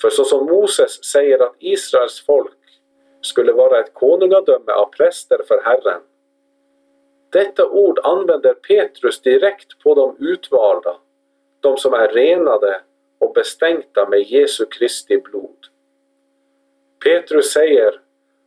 För 0.00 0.10
så 0.10 0.24
som 0.24 0.46
Moses 0.46 1.04
säger 1.04 1.38
att 1.42 1.56
Israels 1.58 2.24
folk 2.26 2.58
skulle 3.20 3.52
vara 3.52 3.80
ett 3.80 3.94
konungadöme 3.94 4.72
av 4.72 4.90
präster 4.90 5.40
för 5.48 5.62
Herren. 5.64 6.00
Detta 7.30 7.68
ord 7.68 7.98
använder 8.02 8.54
Petrus 8.54 9.20
direkt 9.20 9.82
på 9.82 9.94
de 9.94 10.16
utvalda 10.18 10.96
de 11.60 11.76
som 11.76 11.94
är 11.94 12.08
renade 12.08 12.80
och 13.18 13.32
bestänkta 13.32 14.08
med 14.08 14.22
Jesu 14.22 14.66
Kristi 14.66 15.18
blod. 15.18 15.66
Petrus 17.04 17.52
säger 17.52 18.00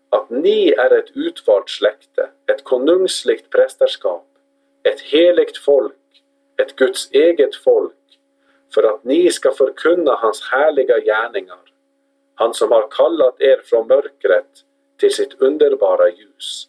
att 0.09 0.29
ni 0.29 0.69
är 0.69 0.93
ett 0.93 1.11
utvalt 1.15 1.69
släkte, 1.69 2.29
ett 2.45 2.63
konungsligt 2.63 3.49
prästerskap, 3.49 4.27
ett 4.83 5.01
heligt 5.01 5.57
folk, 5.57 6.23
ett 6.61 6.75
Guds 6.75 7.11
eget 7.11 7.55
folk, 7.55 7.93
för 8.73 8.83
att 8.83 9.03
ni 9.03 9.31
ska 9.31 9.51
förkunna 9.51 10.15
hans 10.15 10.41
härliga 10.41 10.99
gärningar, 10.99 11.59
han 12.35 12.53
som 12.53 12.71
har 12.71 12.87
kallat 12.91 13.41
er 13.41 13.61
från 13.65 13.87
mörkret 13.87 14.47
till 14.99 15.13
sitt 15.13 15.41
underbara 15.41 16.09
ljus. 16.09 16.67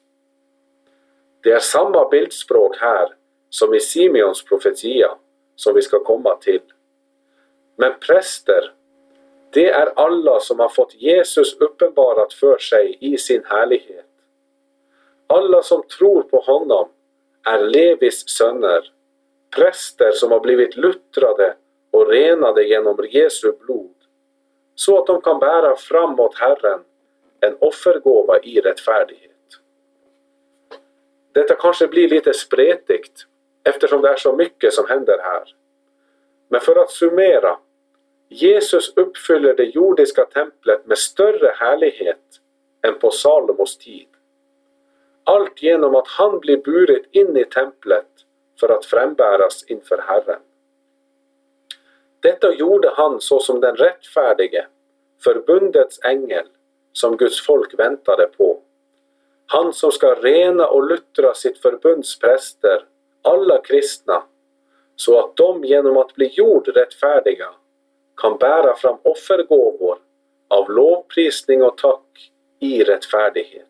Det 1.42 1.50
är 1.50 1.58
samma 1.58 2.08
bildspråk 2.08 2.76
här 2.76 3.08
som 3.50 3.74
i 3.74 3.80
Simeons 3.80 4.44
profetia 4.44 5.08
som 5.56 5.74
vi 5.74 5.82
ska 5.82 6.04
komma 6.04 6.36
till. 6.36 6.62
Men 7.76 7.92
präster, 8.00 8.72
Det 9.54 9.70
är 9.70 9.86
alla 9.96 10.40
som 10.40 10.58
har 10.58 10.68
fått 10.68 10.94
Jesus 10.94 11.56
uppenbarat 11.60 12.32
för 12.32 12.58
sig 12.58 12.98
i 13.00 13.18
sin 13.18 13.44
härlighet. 13.44 14.06
Alla 15.26 15.62
som 15.62 15.82
tror 15.98 16.22
på 16.22 16.40
honom 16.40 16.88
är 17.46 17.58
Levis 17.58 18.28
söner, 18.28 18.92
präster 19.56 20.10
som 20.10 20.30
har 20.30 20.40
blivit 20.40 20.76
luttrade 20.76 21.54
och 21.92 22.08
renade 22.08 22.64
genom 22.64 23.06
Jesu 23.10 23.52
blod, 23.52 23.94
så 24.74 24.98
att 24.98 25.06
de 25.06 25.20
kan 25.20 25.38
bära 25.38 25.76
framåt 25.76 26.38
Herren 26.38 26.80
en 27.40 27.56
offergåva 27.60 28.38
i 28.42 28.60
rättfärdighet. 28.60 29.30
Detta 31.32 31.54
kanske 31.54 31.88
blir 31.88 32.08
lite 32.08 32.32
spretigt 32.32 33.26
eftersom 33.64 34.02
det 34.02 34.08
är 34.08 34.16
så 34.16 34.36
mycket 34.36 34.72
som 34.72 34.88
händer 34.88 35.18
här. 35.22 35.54
Men 36.48 36.60
för 36.60 36.76
att 36.76 36.90
summera. 36.90 37.58
Jesus 38.28 38.92
uppfyller 38.96 39.54
det 39.54 39.64
jordiska 39.64 40.24
templet 40.24 40.86
med 40.86 40.98
större 40.98 41.54
härlighet 41.56 42.40
än 42.82 42.98
på 42.98 43.10
Salomos 43.10 43.78
tid. 43.78 44.08
Allt 45.24 45.62
genom 45.62 45.96
att 45.96 46.08
han 46.08 46.38
blir 46.40 46.56
burit 46.56 47.06
in 47.10 47.36
i 47.36 47.44
templet 47.44 48.06
för 48.60 48.68
att 48.68 48.86
frambäras 48.86 49.64
inför 49.66 49.98
Herren. 49.98 50.40
Detta 52.22 52.54
gjorde 52.54 52.92
han 52.96 53.20
såsom 53.20 53.60
den 53.60 53.76
rättfärdige, 53.76 54.66
förbundets 55.24 56.00
ängel, 56.04 56.46
som 56.92 57.16
Guds 57.16 57.46
folk 57.46 57.78
väntade 57.78 58.26
på. 58.26 58.60
Han 59.46 59.72
som 59.72 59.92
ska 59.92 60.14
rena 60.14 60.66
och 60.66 60.88
luttra 60.88 61.34
sitt 61.34 61.58
förbunds 61.58 62.18
präster, 62.18 62.84
alla 63.22 63.58
kristna, 63.58 64.22
så 64.96 65.18
att 65.18 65.36
de 65.36 65.64
genom 65.64 65.96
att 65.96 66.14
bli 66.14 66.26
gjord 66.26 66.68
rättfärdiga 66.68 67.48
kan 68.16 68.38
bära 68.38 68.76
fram 68.76 68.98
offergåvor 69.02 69.98
av 70.48 70.70
lovprisning 70.70 71.62
och 71.62 71.78
tack 71.78 72.32
i 72.60 72.84
rättfärdighet. 72.84 73.68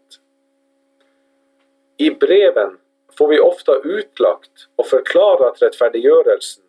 I 1.96 2.10
breven 2.10 2.78
får 3.18 3.28
vi 3.28 3.40
ofta 3.40 3.76
utlagt 3.84 4.68
och 4.76 4.86
förklarat 4.86 5.62
rättfärdiggörelsen 5.62 6.61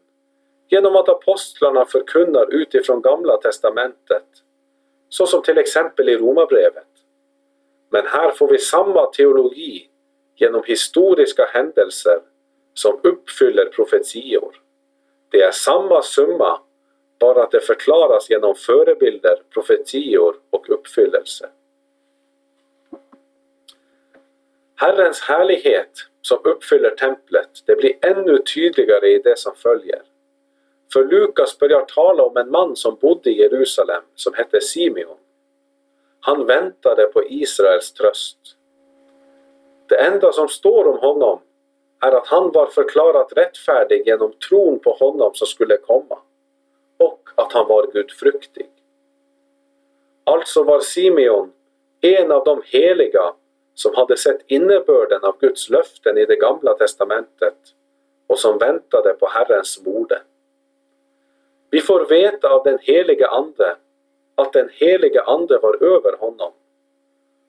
genom 0.74 0.96
att 0.96 1.10
apostlarna 1.10 1.86
förkunnar 1.86 2.54
utifrån 2.54 3.02
Gamla 3.02 3.38
testamentet, 3.38 4.26
så 5.10 5.28
som 5.28 5.42
till 5.42 5.58
exempel 5.58 6.10
i 6.10 6.18
Romarbrevet. 6.18 6.88
Men 7.90 8.08
här 8.08 8.32
får 8.32 8.48
vi 8.48 8.58
samma 8.58 9.06
teologi 9.06 9.90
genom 10.36 10.64
historiska 10.64 11.46
händelser 11.54 12.20
som 12.74 13.00
uppfyller 13.04 13.66
profetior. 13.66 14.56
Det 15.30 15.42
är 15.42 15.52
samma 15.52 16.02
summa, 16.02 16.60
bara 17.20 17.44
att 17.44 17.52
det 17.52 17.60
förklaras 17.60 18.30
genom 18.30 18.56
förebilder, 18.56 19.42
profetior 19.54 20.36
och 20.50 20.70
uppfyllelse. 20.70 21.50
Herrens 24.76 25.22
härlighet 25.22 25.92
som 26.22 26.40
uppfyller 26.44 26.90
templet, 26.90 27.50
det 27.66 27.76
blir 27.76 27.94
ännu 28.02 28.38
tydligare 28.56 29.08
i 29.08 29.22
det 29.24 29.40
som 29.40 29.56
följer. 29.56 30.02
För 30.94 31.04
Lukas 31.04 31.60
börjar 31.60 31.86
tala 31.86 32.24
om 32.24 32.38
en 32.38 32.52
man 32.52 32.76
som 32.76 32.96
bodde 32.96 33.30
i 33.30 33.40
Jerusalem 33.40 34.04
som 34.16 34.34
hette 34.34 34.62
Simeon. 34.62 35.18
Han 36.20 36.46
väntade 36.46 37.06
på 37.06 37.24
Israels 37.24 37.94
tröst. 37.94 38.38
Det 39.90 39.96
enda 39.96 40.32
som 40.32 40.48
står 40.48 40.88
om 40.88 40.98
honom 40.98 41.40
är 42.02 42.12
att 42.12 42.28
han 42.28 42.52
var 42.52 42.68
förklarat 42.68 43.34
rättfärdig 43.36 44.08
genom 44.08 44.34
tron 44.50 44.80
på 44.80 44.92
honom 44.92 45.34
som 45.34 45.48
skulle 45.48 45.78
komma 45.78 46.18
och 46.98 47.30
att 47.36 47.54
han 47.54 47.68
var 47.68 47.92
gudfruktig. 47.94 48.70
Alltså 50.24 50.64
var 50.64 50.80
Simeon 50.80 51.52
en 52.02 52.32
av 52.32 52.44
de 52.44 52.62
heliga 52.66 53.34
som 53.74 53.96
hade 53.96 54.18
sett 54.18 54.42
innebörden 54.48 55.24
av 55.24 55.38
Guds 55.40 55.70
löften 55.70 56.18
i 56.18 56.26
det 56.26 56.36
gamla 56.36 56.74
testamentet 56.74 57.58
och 58.28 58.40
som 58.40 58.58
väntade 58.58 59.14
på 59.14 59.28
Herrens 59.28 59.86
mode. 59.86 60.22
Vi 61.74 61.82
får 61.82 62.06
veta 62.06 62.50
av 62.50 62.64
den 62.64 62.78
helige 62.82 63.28
Ande 63.28 63.76
att 64.36 64.54
den 64.54 64.70
helige 64.74 65.24
Ande 65.24 65.60
var 65.60 65.84
över 65.84 66.18
honom 66.18 66.52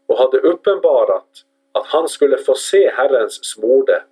och 0.06 0.18
hade 0.18 0.38
uppenbarat 0.38 1.28
att 1.72 1.86
han 1.86 2.08
skulle 2.08 2.38
få 2.38 2.54
se 2.54 2.90
Herrens 2.90 3.44
smorde. 3.44 4.02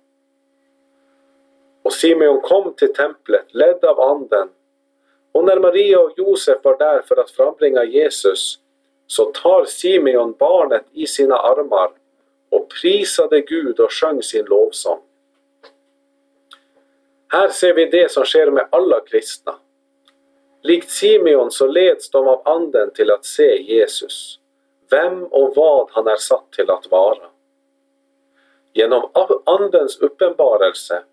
Och 1.83 1.93
Simeon 1.93 2.41
kom 2.41 2.73
till 2.73 2.93
templet 2.93 3.53
ledd 3.53 3.85
av 3.85 3.99
Anden 3.99 4.49
och 5.31 5.43
när 5.43 5.59
Maria 5.59 5.99
och 5.99 6.13
Josef 6.17 6.57
var 6.63 6.77
där 6.77 7.01
för 7.01 7.19
att 7.19 7.31
frambringa 7.31 7.83
Jesus 7.83 8.59
så 9.07 9.31
tar 9.31 9.65
Simeon 9.65 10.35
barnet 10.39 10.85
i 10.91 11.07
sina 11.07 11.35
armar 11.35 11.91
och 12.49 12.67
prisade 12.81 13.41
Gud 13.41 13.79
och 13.79 13.91
sjöng 13.91 14.23
sin 14.23 14.45
lovsång. 14.45 14.99
Här 17.27 17.49
ser 17.49 17.73
vi 17.73 17.85
det 17.85 18.11
som 18.11 18.25
sker 18.25 18.51
med 18.51 18.67
alla 18.71 18.99
kristna. 18.99 19.55
Likt 20.65 20.89
Simeon 20.89 21.51
så 21.51 21.67
leds 21.67 22.09
de 22.09 22.27
av 22.27 22.41
anden 22.45 22.91
till 22.91 23.11
att 23.11 23.25
se 23.25 23.61
Jesus, 23.61 24.39
vem 24.89 25.23
och 25.23 25.55
vad 25.55 25.89
han 25.91 26.07
är 26.07 26.15
satt 26.15 26.51
till 26.51 26.69
att 26.69 26.91
vara. 26.91 27.23
Genom 28.73 29.09
andens 29.45 29.99
uppenbarelse 29.99 31.03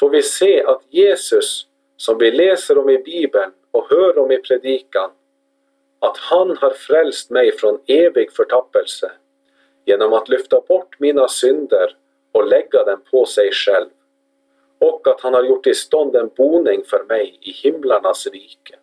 får 0.00 0.10
vi 0.10 0.22
se 0.22 0.62
att 0.62 0.82
Jesus, 0.88 1.66
som 1.96 2.18
vi 2.18 2.30
läser 2.30 2.78
om 2.78 2.90
i 2.90 2.98
Bibeln 2.98 3.52
och 3.70 3.90
hör 3.90 4.18
om 4.18 4.32
i 4.32 4.38
predikan, 4.38 5.10
att 5.98 6.16
han 6.16 6.56
har 6.56 6.70
frälst 6.70 7.30
mig 7.30 7.52
från 7.52 7.80
evig 7.86 8.32
förtappelse 8.32 9.12
genom 9.84 10.12
att 10.12 10.28
lyfta 10.28 10.60
bort 10.60 11.00
mina 11.00 11.28
synder 11.28 11.96
och 12.32 12.46
lägga 12.46 12.84
dem 12.84 13.00
på 13.10 13.26
sig 13.26 13.50
själv 13.52 13.88
och 14.78 15.08
att 15.08 15.20
han 15.20 15.34
har 15.34 15.44
gjort 15.44 15.66
i 15.66 15.74
stånd 15.74 16.16
en 16.16 16.30
boning 16.36 16.84
för 16.84 17.04
mig 17.04 17.38
i 17.40 17.52
himlarnas 17.52 18.26
rike. 18.26 18.78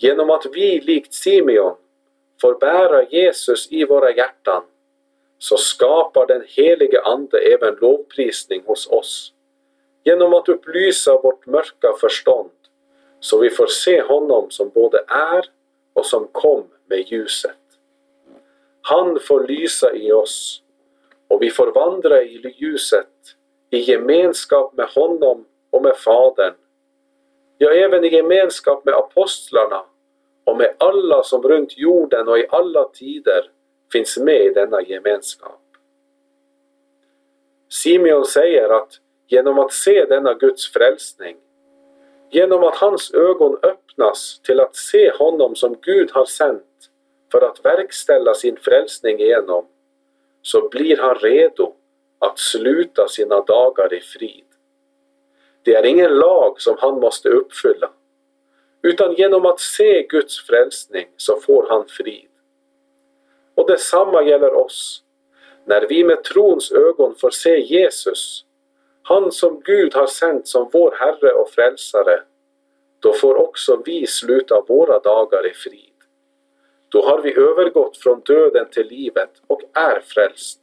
Genom 0.00 0.30
att 0.30 0.46
vi 0.52 0.80
likt 0.80 1.14
Simeon 1.14 1.76
får 2.40 2.54
bära 2.54 3.04
Jesus 3.04 3.72
i 3.72 3.84
våra 3.84 4.10
hjärtan 4.16 4.62
så 5.38 5.56
skapar 5.56 6.26
den 6.26 6.44
helige 6.46 7.02
Ande 7.02 7.38
även 7.38 7.74
lovprisning 7.74 8.62
hos 8.66 8.86
oss 8.86 9.32
genom 10.04 10.34
att 10.34 10.48
upplysa 10.48 11.20
vårt 11.22 11.46
mörka 11.46 11.92
förstånd 12.00 12.50
så 13.20 13.38
vi 13.38 13.50
får 13.50 13.66
se 13.66 14.02
honom 14.02 14.50
som 14.50 14.68
både 14.74 15.04
är 15.08 15.44
och 15.92 16.06
som 16.06 16.28
kom 16.32 16.64
med 16.86 17.12
ljuset. 17.12 17.56
Han 18.82 19.20
får 19.20 19.46
lysa 19.46 19.94
i 19.94 20.12
oss 20.12 20.62
och 21.28 21.42
vi 21.42 21.50
får 21.50 21.72
vandra 21.72 22.22
i 22.22 22.54
ljuset 22.56 23.06
i 23.70 23.78
gemenskap 23.78 24.76
med 24.76 24.86
honom 24.86 25.44
och 25.70 25.82
med 25.82 25.96
Fadern. 25.96 26.54
Ja, 27.58 27.70
även 27.70 28.04
i 28.04 28.08
gemenskap 28.08 28.84
med 28.84 28.94
apostlarna 28.94 29.82
och 30.44 30.56
med 30.56 30.74
alla 30.78 31.22
som 31.22 31.42
runt 31.42 31.78
jorden 31.78 32.28
och 32.28 32.38
i 32.38 32.46
alla 32.50 32.88
tider 32.88 33.50
finns 33.92 34.18
med 34.18 34.46
i 34.46 34.50
denna 34.50 34.82
gemenskap. 34.82 35.60
Simeon 37.68 38.24
säger 38.24 38.68
att 38.68 39.00
genom 39.26 39.58
att 39.58 39.72
se 39.72 40.04
denna 40.04 40.34
Guds 40.34 40.72
frälsning, 40.72 41.36
genom 42.30 42.64
att 42.64 42.76
hans 42.76 43.14
ögon 43.14 43.58
öppnas 43.62 44.40
till 44.42 44.60
att 44.60 44.76
se 44.76 45.12
honom 45.18 45.56
som 45.56 45.76
Gud 45.82 46.10
har 46.10 46.24
sänt 46.24 46.64
för 47.32 47.40
att 47.40 47.64
verkställa 47.64 48.34
sin 48.34 48.56
frälsning 48.56 49.20
igenom, 49.20 49.66
så 50.42 50.68
blir 50.68 50.96
han 50.96 51.14
redo 51.14 51.74
att 52.18 52.38
sluta 52.38 53.08
sina 53.08 53.40
dagar 53.40 53.94
i 53.94 54.00
frid. 54.00 54.47
Det 55.68 55.74
är 55.74 55.86
ingen 55.86 56.18
lag 56.18 56.60
som 56.60 56.76
han 56.78 57.00
måste 57.00 57.28
uppfylla, 57.28 57.90
utan 58.82 59.14
genom 59.14 59.46
att 59.46 59.60
se 59.60 60.02
Guds 60.02 60.46
frälsning 60.46 61.08
så 61.16 61.40
får 61.40 61.66
han 61.68 61.88
frid. 61.88 62.28
Och 63.54 63.68
detsamma 63.68 64.22
gäller 64.22 64.54
oss. 64.54 65.02
När 65.64 65.86
vi 65.88 66.04
med 66.04 66.24
trons 66.24 66.72
ögon 66.72 67.14
får 67.14 67.30
se 67.30 67.60
Jesus, 67.60 68.44
han 69.02 69.32
som 69.32 69.60
Gud 69.64 69.94
har 69.94 70.06
sänt 70.06 70.48
som 70.48 70.70
vår 70.72 70.94
Herre 71.00 71.32
och 71.32 71.50
Frälsare, 71.50 72.22
då 73.00 73.12
får 73.12 73.34
också 73.34 73.82
vi 73.84 74.06
sluta 74.06 74.64
våra 74.68 74.98
dagar 74.98 75.46
i 75.46 75.54
frid. 75.54 75.96
Då 76.88 77.02
har 77.02 77.22
vi 77.22 77.36
övergått 77.36 77.96
från 77.96 78.20
döden 78.20 78.66
till 78.70 78.86
livet 78.86 79.30
och 79.46 79.62
är 79.72 80.00
frälst. 80.00 80.60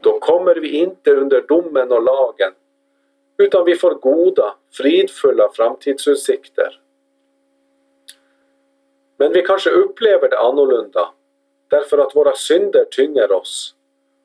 Då 0.00 0.18
kommer 0.18 0.54
vi 0.54 0.68
inte 0.68 1.10
under 1.10 1.40
domen 1.40 1.92
och 1.92 2.02
lagen, 2.02 2.52
utan 3.38 3.64
vi 3.64 3.74
får 3.74 3.94
goda, 3.94 4.54
fridfulla 4.72 5.50
framtidsutsikter. 5.52 6.80
Men 9.16 9.32
vi 9.32 9.42
kanske 9.42 9.70
upplever 9.70 10.28
det 10.28 10.38
annorlunda, 10.38 11.08
därför 11.68 11.98
att 11.98 12.16
våra 12.16 12.32
synder 12.32 12.84
tynger 12.84 13.32
oss 13.32 13.74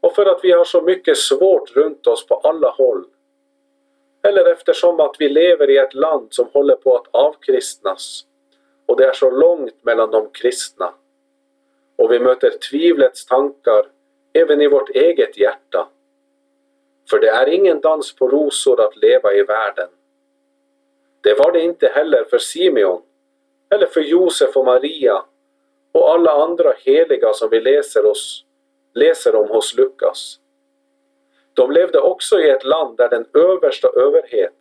och 0.01 0.15
för 0.15 0.25
att 0.25 0.39
vi 0.43 0.51
har 0.51 0.65
så 0.65 0.81
mycket 0.81 1.17
svårt 1.17 1.75
runt 1.75 2.07
oss 2.07 2.27
på 2.27 2.35
alla 2.35 2.69
håll. 2.69 3.05
Eller 4.23 4.51
eftersom 4.51 4.99
att 4.99 5.15
vi 5.19 5.29
lever 5.29 5.69
i 5.69 5.77
ett 5.77 5.93
land 5.93 6.27
som 6.33 6.47
håller 6.53 6.75
på 6.75 6.95
att 6.95 7.07
avkristnas 7.11 8.25
och 8.85 8.97
det 8.97 9.05
är 9.05 9.13
så 9.13 9.31
långt 9.31 9.83
mellan 9.83 10.11
de 10.11 10.29
kristna. 10.29 10.93
Och 11.95 12.11
vi 12.11 12.19
möter 12.19 12.51
tvivlets 12.69 13.25
tankar 13.25 13.85
även 14.33 14.61
i 14.61 14.67
vårt 14.67 14.89
eget 14.89 15.37
hjärta. 15.37 15.87
För 17.11 17.19
det 17.19 17.29
är 17.29 17.49
ingen 17.49 17.81
dans 17.81 18.15
på 18.15 18.27
rosor 18.27 18.81
att 18.81 18.95
leva 18.95 19.33
i 19.33 19.43
världen. 19.43 19.89
Det 21.21 21.33
var 21.33 21.51
det 21.51 21.61
inte 21.61 21.87
heller 21.87 22.23
för 22.23 22.37
Simeon, 22.37 23.01
eller 23.69 23.85
för 23.85 24.01
Josef 24.01 24.57
och 24.57 24.65
Maria 24.65 25.25
och 25.91 26.11
alla 26.11 26.31
andra 26.31 26.73
heliga 26.77 27.33
som 27.33 27.49
vi 27.49 27.59
läser, 27.59 28.05
oss, 28.05 28.45
läser 28.93 29.35
om 29.35 29.49
hos 29.49 29.77
Lukas. 29.77 30.39
De 31.53 31.71
levde 31.71 31.99
också 31.99 32.39
i 32.39 32.49
ett 32.49 32.63
land 32.63 32.97
där 32.97 33.09
den 33.09 33.25
översta 33.33 33.87
överhet 33.87 34.55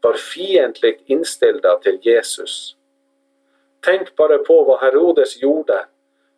var 0.00 0.12
fientligt 0.12 1.02
inställda 1.06 1.78
till 1.78 1.98
Jesus. 2.02 2.76
Tänk 3.80 4.16
bara 4.16 4.38
på 4.38 4.64
vad 4.64 4.80
Herodes 4.80 5.42
gjorde 5.42 5.86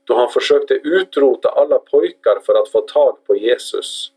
då 0.04 0.14
han 0.14 0.28
försökte 0.28 0.74
utrota 0.74 1.48
alla 1.48 1.78
pojkar 1.78 2.40
för 2.46 2.62
att 2.62 2.68
få 2.68 2.80
tag 2.80 3.18
på 3.26 3.36
Jesus. 3.36 4.13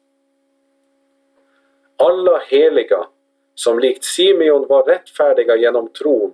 Alla 1.98 2.38
heliga, 2.38 3.08
som 3.56 3.80
likt 3.80 4.04
Simeon 4.04 4.68
var 4.68 4.84
rättfärdiga 4.84 5.56
genom 5.56 5.90
tron, 5.90 6.34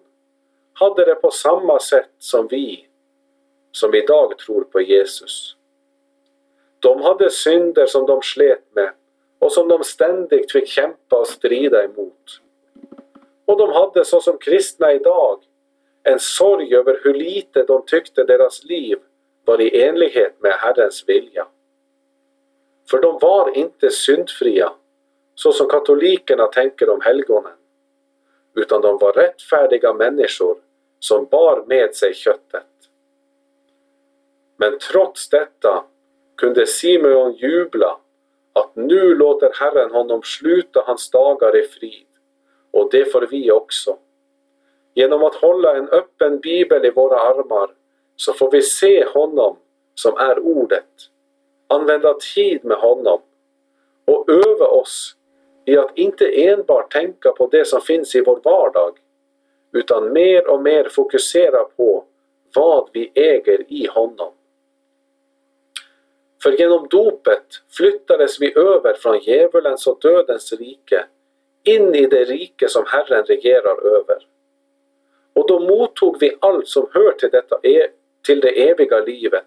hade 0.73 1.05
det 1.05 1.15
på 1.15 1.31
samma 1.31 1.79
sätt 1.79 2.09
som 2.19 2.47
vi, 2.47 2.87
som 3.71 3.95
idag 3.95 4.37
tror 4.37 4.63
på 4.63 4.81
Jesus. 4.81 5.55
De 6.79 7.01
hade 7.01 7.29
synder 7.29 7.85
som 7.85 8.05
de 8.05 8.21
slet 8.21 8.63
med 8.75 8.91
och 9.39 9.51
som 9.51 9.67
de 9.67 9.83
ständigt 9.83 10.51
fick 10.51 10.67
kämpa 10.67 11.19
och 11.19 11.27
strida 11.27 11.83
emot. 11.83 12.41
Och 13.45 13.57
de 13.57 13.73
hade 13.73 14.05
såsom 14.05 14.37
kristna 14.37 14.93
idag 14.93 15.39
en 16.03 16.19
sorg 16.19 16.75
över 16.75 16.99
hur 17.03 17.13
lite 17.13 17.63
de 17.63 17.85
tyckte 17.85 18.23
deras 18.23 18.63
liv 18.63 18.99
var 19.45 19.61
i 19.61 19.83
enlighet 19.83 20.35
med 20.39 20.51
Herrens 20.51 21.03
vilja. 21.07 21.47
För 22.89 23.01
de 23.01 23.19
var 23.21 23.57
inte 23.57 23.89
syndfria, 23.89 24.71
så 25.35 25.51
som 25.51 25.67
katolikerna 25.67 26.47
tänker 26.47 26.89
om 26.89 27.01
helgonen, 27.01 27.53
utan 28.55 28.81
de 28.81 28.97
var 28.97 29.13
rättfärdiga 29.13 29.93
människor 29.93 30.57
som 30.99 31.25
bar 31.25 31.63
med 31.67 31.95
sig 31.95 32.13
köttet. 32.13 32.63
Men 34.57 34.79
trots 34.79 35.29
detta 35.29 35.83
kunde 36.37 36.67
Simeon 36.67 37.33
jubla 37.33 37.97
att 38.53 38.75
nu 38.75 39.15
låter 39.15 39.51
Herren 39.53 39.91
honom 39.91 40.21
sluta 40.23 40.83
hans 40.85 41.09
dagar 41.09 41.57
i 41.57 41.67
frid, 41.67 42.07
och 42.71 42.89
det 42.91 43.11
får 43.11 43.27
vi 43.31 43.51
också. 43.51 43.97
Genom 44.93 45.23
att 45.23 45.35
hålla 45.35 45.77
en 45.77 45.89
öppen 45.89 46.39
bibel 46.39 46.85
i 46.85 46.91
våra 46.91 47.19
armar 47.19 47.73
så 48.15 48.33
får 48.33 48.51
vi 48.51 48.61
se 48.61 49.05
honom 49.05 49.57
som 49.95 50.17
är 50.17 50.39
ordet, 50.39 51.09
använda 51.67 52.13
tid 52.13 52.65
med 52.65 52.77
honom 52.77 53.21
och 54.05 54.29
öva 54.29 54.65
oss 54.65 55.15
i 55.65 55.77
att 55.77 55.97
inte 55.97 56.43
enbart 56.43 56.91
tänka 56.91 57.31
på 57.31 57.47
det 57.47 57.67
som 57.67 57.81
finns 57.81 58.15
i 58.15 58.21
vår 58.21 58.39
vardag 58.43 58.97
utan 59.71 60.13
mer 60.13 60.47
och 60.47 60.61
mer 60.61 60.89
fokusera 60.89 61.63
på 61.63 62.05
vad 62.55 62.89
vi 62.93 63.11
äger 63.15 63.65
i 63.67 63.87
honom. 63.87 64.33
För 66.43 66.51
genom 66.51 66.87
dopet 66.89 67.45
flyttades 67.77 68.41
vi 68.41 68.57
över 68.57 68.93
från 68.93 69.19
djävulens 69.19 69.87
och 69.87 69.99
dödens 70.01 70.53
rike 70.53 71.05
in 71.63 71.95
i 71.95 72.07
det 72.07 72.23
rike 72.23 72.69
som 72.69 72.83
Herren 72.87 73.23
regerar 73.23 73.85
över. 73.85 74.27
Och 75.33 75.47
då 75.47 75.59
mottog 75.59 76.17
vi 76.19 76.37
allt 76.39 76.67
som 76.67 76.87
hör 76.91 77.11
till, 77.11 77.29
detta, 77.29 77.59
e, 77.63 77.87
till 78.25 78.39
det 78.39 78.69
eviga 78.69 78.99
livet. 78.99 79.45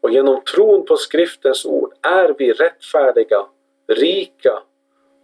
Och 0.00 0.10
genom 0.10 0.40
tron 0.40 0.84
på 0.84 0.96
skriftens 0.96 1.64
ord 1.64 1.92
är 2.02 2.34
vi 2.38 2.52
rättfärdiga, 2.52 3.46
rika 3.94 4.62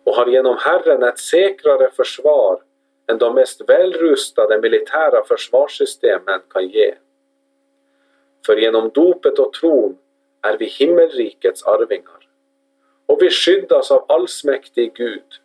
och 0.04 0.14
har 0.14 0.26
genom 0.26 0.56
Herren 0.58 1.02
ett 1.02 1.18
säkrare 1.18 1.90
försvar 1.90 2.62
än 3.10 3.18
de 3.18 3.34
mest 3.34 3.68
välrustade 3.68 4.60
militära 4.60 5.24
försvarssystemen 5.24 6.40
kan 6.50 6.68
ge. 6.68 6.94
För 8.46 8.56
genom 8.56 8.90
dopet 8.94 9.38
och 9.38 9.52
tron 9.52 9.98
är 10.42 10.58
vi 10.58 10.64
himmelrikets 10.66 11.62
arvingar 11.62 12.28
och 13.06 13.22
vi 13.22 13.30
skyddas 13.30 13.90
av 13.90 14.04
allsmäktig 14.08 14.94
Gud 14.94 15.40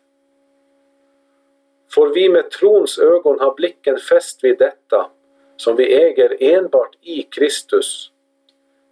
får 1.94 2.14
vi 2.14 2.28
med 2.28 2.50
trons 2.50 2.98
ögon 2.98 3.40
ha 3.40 3.54
blicken 3.54 3.98
fäst 3.98 4.44
vid 4.44 4.58
detta 4.58 5.10
som 5.56 5.76
vi 5.76 5.94
äger 5.94 6.36
enbart 6.40 6.96
i 7.00 7.22
Kristus, 7.22 8.10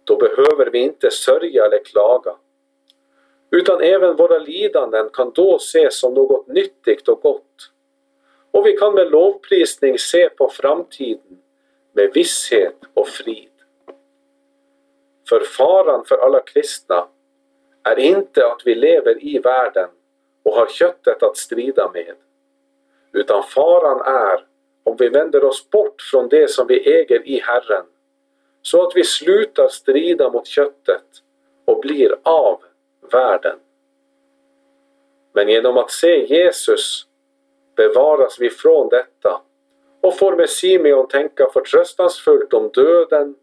då 0.03 0.15
behöver 0.15 0.69
vi 0.71 0.79
inte 0.79 1.11
sörja 1.11 1.65
eller 1.65 1.83
klaga. 1.83 2.35
Utan 3.53 3.81
även 3.81 4.15
våra 4.15 4.37
lidanden 4.37 5.09
kan 5.13 5.31
då 5.31 5.55
ses 5.55 5.99
som 5.99 6.13
något 6.13 6.47
nyttigt 6.47 7.07
och 7.07 7.21
gott. 7.21 7.71
Och 8.51 8.65
vi 8.65 8.77
kan 8.77 8.93
med 8.93 9.11
lovprisning 9.11 9.99
se 9.99 10.29
på 10.29 10.49
framtiden 10.49 11.37
med 11.93 12.11
visshet 12.13 12.77
och 12.93 13.07
frid. 13.07 13.49
För 15.29 15.39
faran 15.39 16.05
för 16.05 16.17
alla 16.17 16.39
kristna 16.39 17.07
är 17.83 17.99
inte 17.99 18.47
att 18.47 18.61
vi 18.65 18.75
lever 18.75 19.23
i 19.23 19.39
världen 19.39 19.89
och 20.43 20.53
har 20.53 20.67
köttet 20.67 21.23
att 21.23 21.37
strida 21.37 21.91
med 21.93 22.15
utan 23.13 23.43
faran 23.43 24.01
är 24.01 24.45
om 24.83 24.95
vi 24.99 25.09
vänder 25.09 25.43
oss 25.43 25.69
bort 25.69 26.01
från 26.11 26.29
det 26.29 26.49
som 26.49 26.67
vi 26.67 26.99
äger 26.99 27.27
i 27.27 27.39
Herren, 27.39 27.85
så 28.61 28.87
att 28.87 28.95
vi 28.95 29.03
slutar 29.03 29.67
strida 29.67 30.29
mot 30.29 30.47
köttet 30.47 31.05
och 31.65 31.79
blir 31.79 32.15
av 32.23 32.61
världen. 33.11 33.59
Men 35.33 35.49
genom 35.49 35.77
att 35.77 35.91
se 35.91 36.25
Jesus 36.25 37.07
bevaras 37.75 38.39
vi 38.39 38.49
från 38.49 38.89
detta 38.89 39.41
och 40.01 40.17
får 40.17 40.35
med 40.35 40.49
Simeon 40.49 41.07
tänka 41.07 41.49
förtröstansfullt 41.53 42.53
om 42.53 42.69
döden 42.73 43.35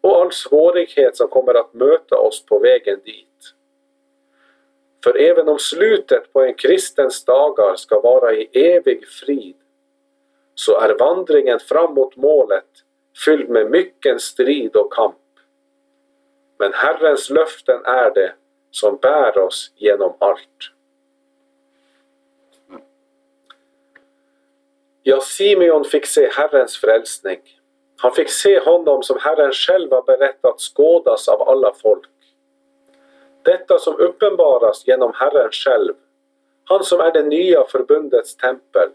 och 0.00 0.16
all 0.16 0.32
svårighet 0.32 1.16
som 1.16 1.28
kommer 1.28 1.54
att 1.54 1.74
möta 1.74 2.18
oss 2.18 2.46
på 2.46 2.58
vägen 2.58 3.00
dit. 3.04 3.28
För 5.04 5.16
även 5.20 5.48
om 5.48 5.58
slutet 5.58 6.32
på 6.32 6.42
en 6.42 6.54
kristens 6.54 7.24
dagar 7.24 7.76
ska 7.76 8.00
vara 8.00 8.32
i 8.32 8.48
evig 8.52 9.08
frid, 9.08 9.56
så 10.54 10.80
är 10.80 10.98
vandringen 10.98 11.58
fram 11.58 11.94
mot 11.94 12.16
målet 12.16 12.68
fylld 13.24 13.48
med 13.48 13.70
mycken 13.70 14.20
strid 14.20 14.76
och 14.76 14.92
kamp. 14.92 15.16
Men 16.58 16.72
Herrens 16.72 17.30
löften 17.30 17.84
är 17.84 18.10
det 18.14 18.32
som 18.74 18.96
bär 18.96 19.38
oss 19.38 19.72
genom 19.76 20.14
allt. 20.18 20.70
Ja, 25.02 25.20
Simeon 25.20 25.84
fick 25.84 26.06
se 26.06 26.28
Herrens 26.32 26.76
frälsning. 26.76 27.40
Han 27.96 28.12
fick 28.12 28.30
se 28.30 28.60
honom 28.60 29.02
som 29.02 29.18
Herren 29.20 29.52
själv 29.52 29.90
har 29.90 30.02
berättat 30.02 30.60
skådas 30.60 31.28
av 31.28 31.48
alla 31.48 31.74
folk. 31.74 32.08
Detta 33.42 33.78
som 33.78 33.96
uppenbaras 33.96 34.86
genom 34.86 35.12
Herren 35.14 35.50
själv, 35.52 35.94
han 36.64 36.84
som 36.84 37.00
är 37.00 37.12
det 37.12 37.22
nya 37.22 37.64
förbundets 37.64 38.36
tempel. 38.36 38.88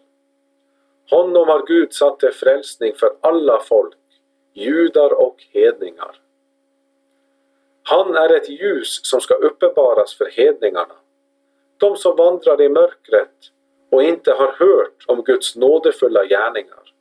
Honom 1.10 1.48
har 1.48 1.68
Gud 1.68 1.94
satt 1.94 2.20
till 2.20 2.34
frälsning 2.34 2.96
för 2.96 3.16
alla 3.22 3.60
folk, 3.60 3.98
judar 4.54 5.14
och 5.14 5.44
hedningar. 5.52 6.29
Han 7.90 8.16
är 8.16 8.34
ett 8.34 8.50
ljus 8.50 9.00
som 9.04 9.22
ska 9.22 9.34
uppenbaras 9.34 10.14
för 10.14 10.26
hedningarna, 10.26 10.96
de 11.78 11.98
som 11.98 12.16
vandrar 12.16 12.62
i 12.62 12.70
mörkret 12.70 13.34
och 13.92 14.04
inte 14.04 14.32
har 14.32 14.52
hört 14.52 15.04
om 15.08 15.24
Guds 15.24 15.56
nådefulla 15.56 16.26
gärningar. 16.26 16.94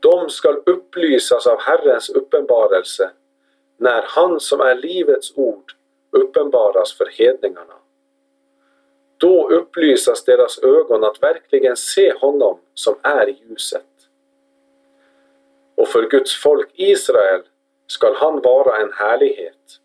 De 0.00 0.30
skall 0.30 0.62
upplysas 0.66 1.46
av 1.46 1.60
Herrens 1.60 2.10
uppenbarelse 2.10 3.10
när 3.76 4.02
han 4.02 4.40
som 4.40 4.60
är 4.60 4.74
livets 4.74 5.32
ord 5.36 5.72
uppenbaras 6.10 6.92
för 6.92 7.06
hedningarna. 7.06 7.74
Då 9.16 9.48
upplysas 9.50 10.24
deras 10.24 10.58
ögon 10.58 11.04
att 11.04 11.22
verkligen 11.22 11.76
se 11.76 12.12
honom 12.12 12.58
som 12.74 12.94
är 13.02 13.26
ljuset. 13.26 13.86
Och 15.74 15.88
för 15.88 16.02
Guds 16.02 16.42
folk 16.42 16.70
Israel 16.74 17.42
skall 17.88 18.14
han 18.14 18.40
vara 18.40 18.76
en 18.76 18.92
härlighet. 18.92 19.80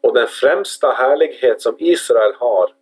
Och 0.00 0.14
den 0.14 0.26
främsta 0.26 0.90
härlighet 0.90 1.62
som 1.62 1.76
Israel 1.78 2.32
har 2.38 2.74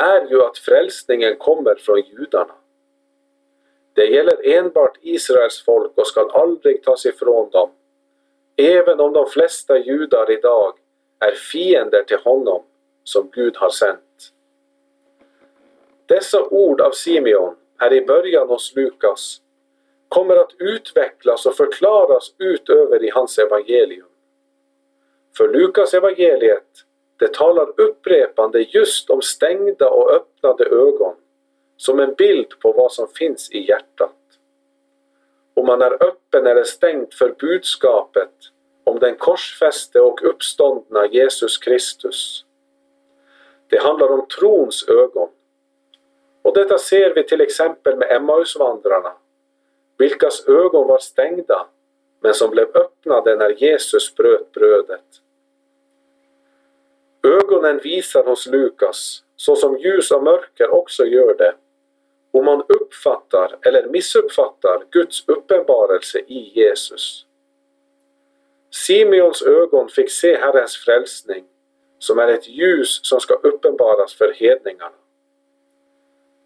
är 0.00 0.30
ju 0.30 0.42
att 0.42 0.58
frälsningen 0.58 1.36
kommer 1.36 1.74
från 1.74 2.00
judarna. 2.00 2.54
Det 3.92 4.06
gäller 4.06 4.56
enbart 4.56 4.98
Israels 5.00 5.64
folk 5.64 5.92
och 5.94 6.06
skall 6.06 6.30
aldrig 6.30 6.82
tas 6.82 7.06
ifrån 7.06 7.50
dem, 7.50 7.70
även 8.56 9.00
om 9.00 9.12
de 9.12 9.26
flesta 9.26 9.78
judar 9.78 10.30
idag 10.30 10.74
är 11.18 11.32
fiender 11.32 12.02
till 12.02 12.18
honom 12.18 12.62
som 13.04 13.30
Gud 13.32 13.56
har 13.56 13.70
sänt. 13.70 14.32
Dessa 16.06 16.42
ord 16.42 16.80
av 16.80 16.90
Simeon 16.90 17.56
är 17.78 17.92
i 17.92 18.06
början 18.06 18.48
hos 18.48 18.74
Lukas 18.76 19.40
kommer 20.12 20.36
att 20.36 20.54
utvecklas 20.58 21.46
och 21.46 21.56
förklaras 21.56 22.34
utöver 22.38 23.04
i 23.04 23.10
hans 23.10 23.38
evangelium. 23.38 24.08
För 25.36 25.48
Lukas 25.48 25.94
evangeliet 25.94 26.66
det 27.16 27.34
talar 27.34 27.80
upprepande 27.80 28.60
just 28.60 29.10
om 29.10 29.22
stängda 29.22 29.90
och 29.90 30.12
öppnade 30.12 30.64
ögon, 30.64 31.14
som 31.76 32.00
en 32.00 32.14
bild 32.14 32.58
på 32.60 32.72
vad 32.72 32.92
som 32.92 33.08
finns 33.08 33.52
i 33.52 33.68
hjärtat. 33.68 34.16
Om 35.54 35.66
man 35.66 35.82
är 35.82 36.02
öppen 36.02 36.46
eller 36.46 36.64
stängd 36.64 37.14
för 37.14 37.34
budskapet 37.38 38.32
om 38.84 38.98
den 38.98 39.16
korsfäste 39.16 40.00
och 40.00 40.22
uppståndna 40.22 41.06
Jesus 41.06 41.58
Kristus. 41.58 42.44
Det 43.68 43.78
handlar 43.78 44.08
om 44.12 44.26
trons 44.28 44.88
ögon. 44.88 45.28
Och 46.42 46.54
detta 46.54 46.78
ser 46.78 47.14
vi 47.14 47.24
till 47.24 47.40
exempel 47.40 47.96
med 47.96 48.12
Emmausvandrarna, 48.12 49.12
vilkas 50.02 50.48
ögon 50.48 50.88
var 50.88 50.98
stängda 50.98 51.66
men 52.20 52.34
som 52.34 52.50
blev 52.50 52.68
öppnade 52.76 53.36
när 53.36 53.50
Jesus 53.50 54.14
bröt 54.14 54.52
brödet. 54.52 55.04
Ögonen 57.22 57.78
visar 57.78 58.24
hos 58.24 58.46
Lukas, 58.46 59.22
så 59.36 59.56
som 59.56 59.78
ljus 59.78 60.10
och 60.10 60.22
mörker 60.22 60.70
också 60.70 61.04
gör 61.04 61.34
det, 61.34 61.54
om 62.30 62.44
man 62.44 62.62
uppfattar 62.68 63.58
eller 63.62 63.86
missuppfattar 63.86 64.84
Guds 64.90 65.28
uppenbarelse 65.28 66.18
i 66.18 66.52
Jesus. 66.54 67.26
Simeons 68.70 69.42
ögon 69.42 69.88
fick 69.88 70.10
se 70.10 70.36
Herrens 70.36 70.76
frälsning, 70.76 71.44
som 71.98 72.18
är 72.18 72.28
ett 72.28 72.48
ljus 72.48 73.00
som 73.02 73.20
ska 73.20 73.34
uppenbaras 73.34 74.14
för 74.14 74.32
hedningarna. 74.32 74.96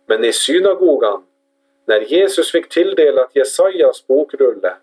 Men 0.06 0.24
i 0.24 0.32
synagogan, 0.32 1.22
när 1.86 2.00
Jesus 2.00 2.52
fick 2.52 2.68
tilldelat 2.68 3.30
Jesajas 3.36 4.06
bokrulle 4.06 4.76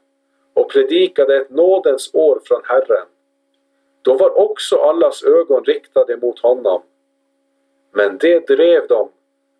och 0.53 0.71
predikade 0.71 1.37
ett 1.37 1.49
nådens 1.49 2.09
år 2.13 2.41
från 2.45 2.61
Herren, 2.63 3.05
då 4.01 4.13
var 4.13 4.39
också 4.39 4.75
allas 4.75 5.23
ögon 5.23 5.63
riktade 5.63 6.17
mot 6.17 6.39
honom. 6.39 6.81
Men 7.91 8.17
det 8.17 8.47
drev 8.47 8.87
dem 8.87 9.09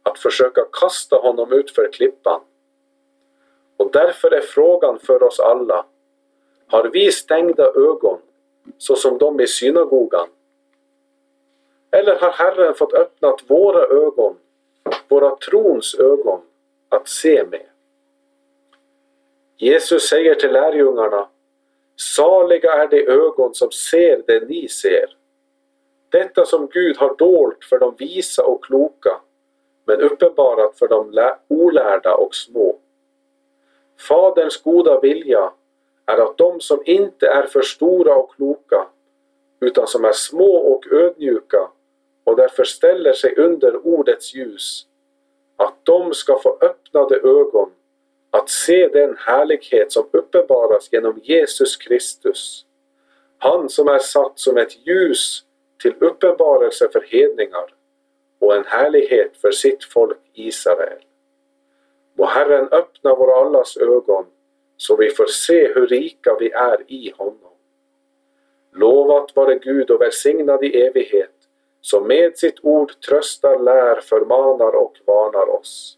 att 0.04 0.20
försöka 0.20 0.66
kasta 0.72 1.16
honom 1.16 1.54
utför 1.54 1.92
klippan. 1.92 2.42
Och 3.78 3.92
därför 3.92 4.32
är 4.32 4.42
frågan 4.42 5.00
för 5.00 5.24
oss 5.24 5.40
alla, 5.40 5.86
har 6.68 6.90
vi 6.90 7.12
stängda 7.12 7.66
ögon 7.66 8.20
så 8.78 8.96
som 8.96 9.18
de 9.18 9.40
i 9.40 9.48
synagogan? 9.48 10.28
Eller 11.92 12.20
har 12.20 12.32
Herren 12.32 12.74
fått 12.74 12.94
öppnat 12.94 13.44
våra 13.48 13.84
ögon, 13.84 14.36
våra 15.08 15.36
trons 15.36 15.96
ögon, 15.96 16.42
att 16.96 17.08
se 17.08 17.44
med? 17.44 17.66
Jesus 19.58 20.10
säger 20.10 20.36
till 20.36 20.52
lärjungarna 20.52 21.28
Saliga 21.96 22.74
är 22.74 22.88
de 22.88 23.08
ögon 23.08 23.54
som 23.54 23.72
ser 23.72 24.22
det 24.28 24.48
ni 24.50 24.68
ser. 24.68 25.18
Detta 26.10 26.46
som 26.46 26.68
Gud 26.68 26.98
har 26.98 27.16
dolt 27.16 27.66
för 27.66 27.80
de 27.80 27.96
visa 27.98 28.44
och 28.44 28.64
kloka, 28.64 29.22
men 29.86 30.02
uppenbarat 30.02 30.80
för 30.80 30.88
de 30.88 31.32
olärda 31.48 32.16
och 32.16 32.36
små. 32.36 32.80
Faderns 34.00 34.62
goda 34.62 35.00
vilja 35.00 35.52
är 36.06 36.18
att 36.18 36.38
de 36.38 36.60
som 36.60 36.84
inte 36.86 37.28
är 37.28 37.44
för 37.44 37.62
stora 37.62 38.16
och 38.16 38.36
kloka, 38.36 38.88
utan 39.60 39.88
som 39.88 40.06
är 40.06 40.12
små 40.12 40.56
och 40.56 40.88
ödmjuka 40.92 41.70
och 42.24 42.36
därför 42.36 42.64
ställer 42.64 43.14
sig 43.14 43.36
under 43.36 43.88
ordets 43.88 44.36
ljus, 44.36 44.88
att 45.64 45.86
de 45.86 46.14
ska 46.14 46.40
få 46.40 46.58
öppnade 46.62 47.16
ögon 47.16 47.72
att 48.32 48.50
se 48.50 48.88
den 48.88 49.18
härlighet 49.18 49.92
som 49.92 50.10
uppenbaras 50.12 50.90
genom 50.92 51.20
Jesus 51.24 51.78
Kristus. 51.78 52.66
Han 53.38 53.70
som 53.70 53.88
är 53.88 54.00
satt 54.00 54.40
som 54.40 54.58
ett 54.58 54.88
ljus 54.88 55.44
till 55.82 55.94
uppenbarelse 56.00 56.90
för 56.90 57.02
hedningar 57.02 57.74
och 58.40 58.56
en 58.56 58.66
härlighet 58.66 59.38
för 59.38 59.52
sitt 59.52 59.84
folk 59.84 60.20
Israel. 60.34 61.00
Må 62.18 62.26
Herren 62.26 62.68
öppna 62.72 63.16
våra 63.16 63.36
allas 63.36 63.78
ögon 63.78 64.26
så 64.78 64.96
vi 64.96 65.10
får 65.10 65.26
se 65.26 65.74
hur 65.74 65.88
rika 65.88 66.38
vi 66.40 66.52
är 66.52 66.78
i 66.88 67.14
honom. 67.18 67.54
Lovat 68.74 69.36
vare 69.36 69.56
Gud 69.56 69.92
och 69.92 70.02
välsignad 70.02 70.64
i 70.64 70.82
evighet, 70.82 71.33
som 71.84 72.08
med 72.08 72.38
sitt 72.38 72.60
ord 72.62 73.00
tröstar, 73.00 73.60
lär, 73.60 74.02
förmanar 74.02 74.76
och 74.76 74.94
varnar 75.06 75.50
oss. 75.50 75.98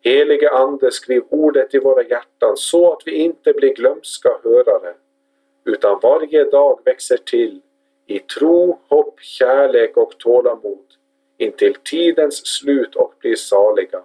Helige 0.00 0.50
Ande, 0.50 0.90
skriv 0.90 1.22
ordet 1.28 1.74
i 1.74 1.78
våra 1.78 2.02
hjärtan 2.02 2.56
så 2.56 2.92
att 2.92 3.02
vi 3.06 3.12
inte 3.12 3.52
blir 3.52 3.74
glömska 3.74 4.38
hörare, 4.42 4.94
utan 5.64 6.00
varje 6.02 6.44
dag 6.44 6.80
växer 6.84 7.16
till 7.16 7.60
i 8.06 8.18
tro, 8.18 8.78
hopp, 8.88 9.20
kärlek 9.20 9.96
och 9.96 10.18
tålamod 10.18 10.84
intill 11.36 11.74
tidens 11.74 12.46
slut 12.46 12.96
och 12.96 13.14
blir 13.18 13.36
saliga. 13.36 14.02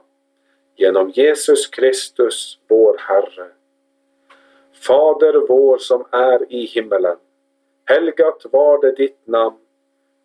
Genom 0.75 1.09
Jesus 1.09 1.67
Kristus, 1.67 2.59
vår 2.67 2.97
Herre. 2.99 3.47
Fader 4.73 5.47
vår 5.47 5.77
som 5.77 6.05
är 6.11 6.53
i 6.53 6.65
himmelen. 6.65 7.17
Helgat 7.85 8.45
var 8.51 8.81
det 8.81 8.91
ditt 8.91 9.27
namn. 9.27 9.57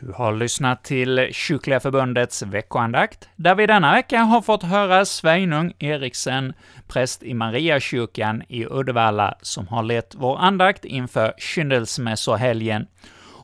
Du 0.00 0.12
har 0.12 0.32
lyssnat 0.32 0.84
till 0.84 1.28
Kyrkliga 1.32 1.80
Förbundets 1.80 2.42
veckoandakt, 2.42 3.28
där 3.36 3.54
vi 3.54 3.66
denna 3.66 3.92
vecka 3.92 4.18
har 4.18 4.42
fått 4.42 4.62
höra 4.62 5.04
Sveinung 5.04 5.72
Eriksen, 5.78 6.52
präst 6.88 7.22
i 7.22 7.34
Mariakyrkan 7.34 8.42
i 8.48 8.66
Uddevalla, 8.66 9.34
som 9.42 9.68
har 9.68 9.82
lett 9.82 10.14
vår 10.14 10.38
andakt 10.38 10.84
inför 10.84 11.34
kyndelsmässohelgen. 11.38 12.86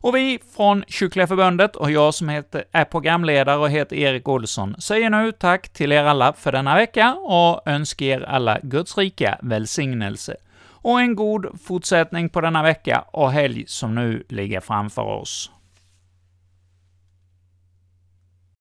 Och 0.00 0.16
vi 0.16 0.38
från 0.56 0.84
Kyrkliga 0.88 1.26
Förbundet 1.26 1.76
och 1.76 1.90
jag 1.90 2.14
som 2.14 2.28
heter, 2.28 2.64
är 2.72 2.84
programledare 2.84 3.58
och 3.58 3.70
heter 3.70 3.96
Erik 3.96 4.28
Olsson 4.28 4.76
säger 4.78 5.10
nu 5.10 5.32
tack 5.32 5.68
till 5.68 5.92
er 5.92 6.04
alla 6.04 6.32
för 6.32 6.52
denna 6.52 6.74
vecka 6.74 7.14
och 7.14 7.68
önskar 7.68 8.06
er 8.06 8.22
alla 8.22 8.58
Guds 8.62 8.98
rika 8.98 9.38
välsignelse 9.42 10.36
och 10.64 11.00
en 11.00 11.16
god 11.16 11.60
fortsättning 11.64 12.28
på 12.28 12.40
denna 12.40 12.62
vecka 12.62 13.04
och 13.10 13.32
helg 13.32 13.64
som 13.66 13.94
nu 13.94 14.24
ligger 14.28 14.60
framför 14.60 15.02
oss. 15.02 15.50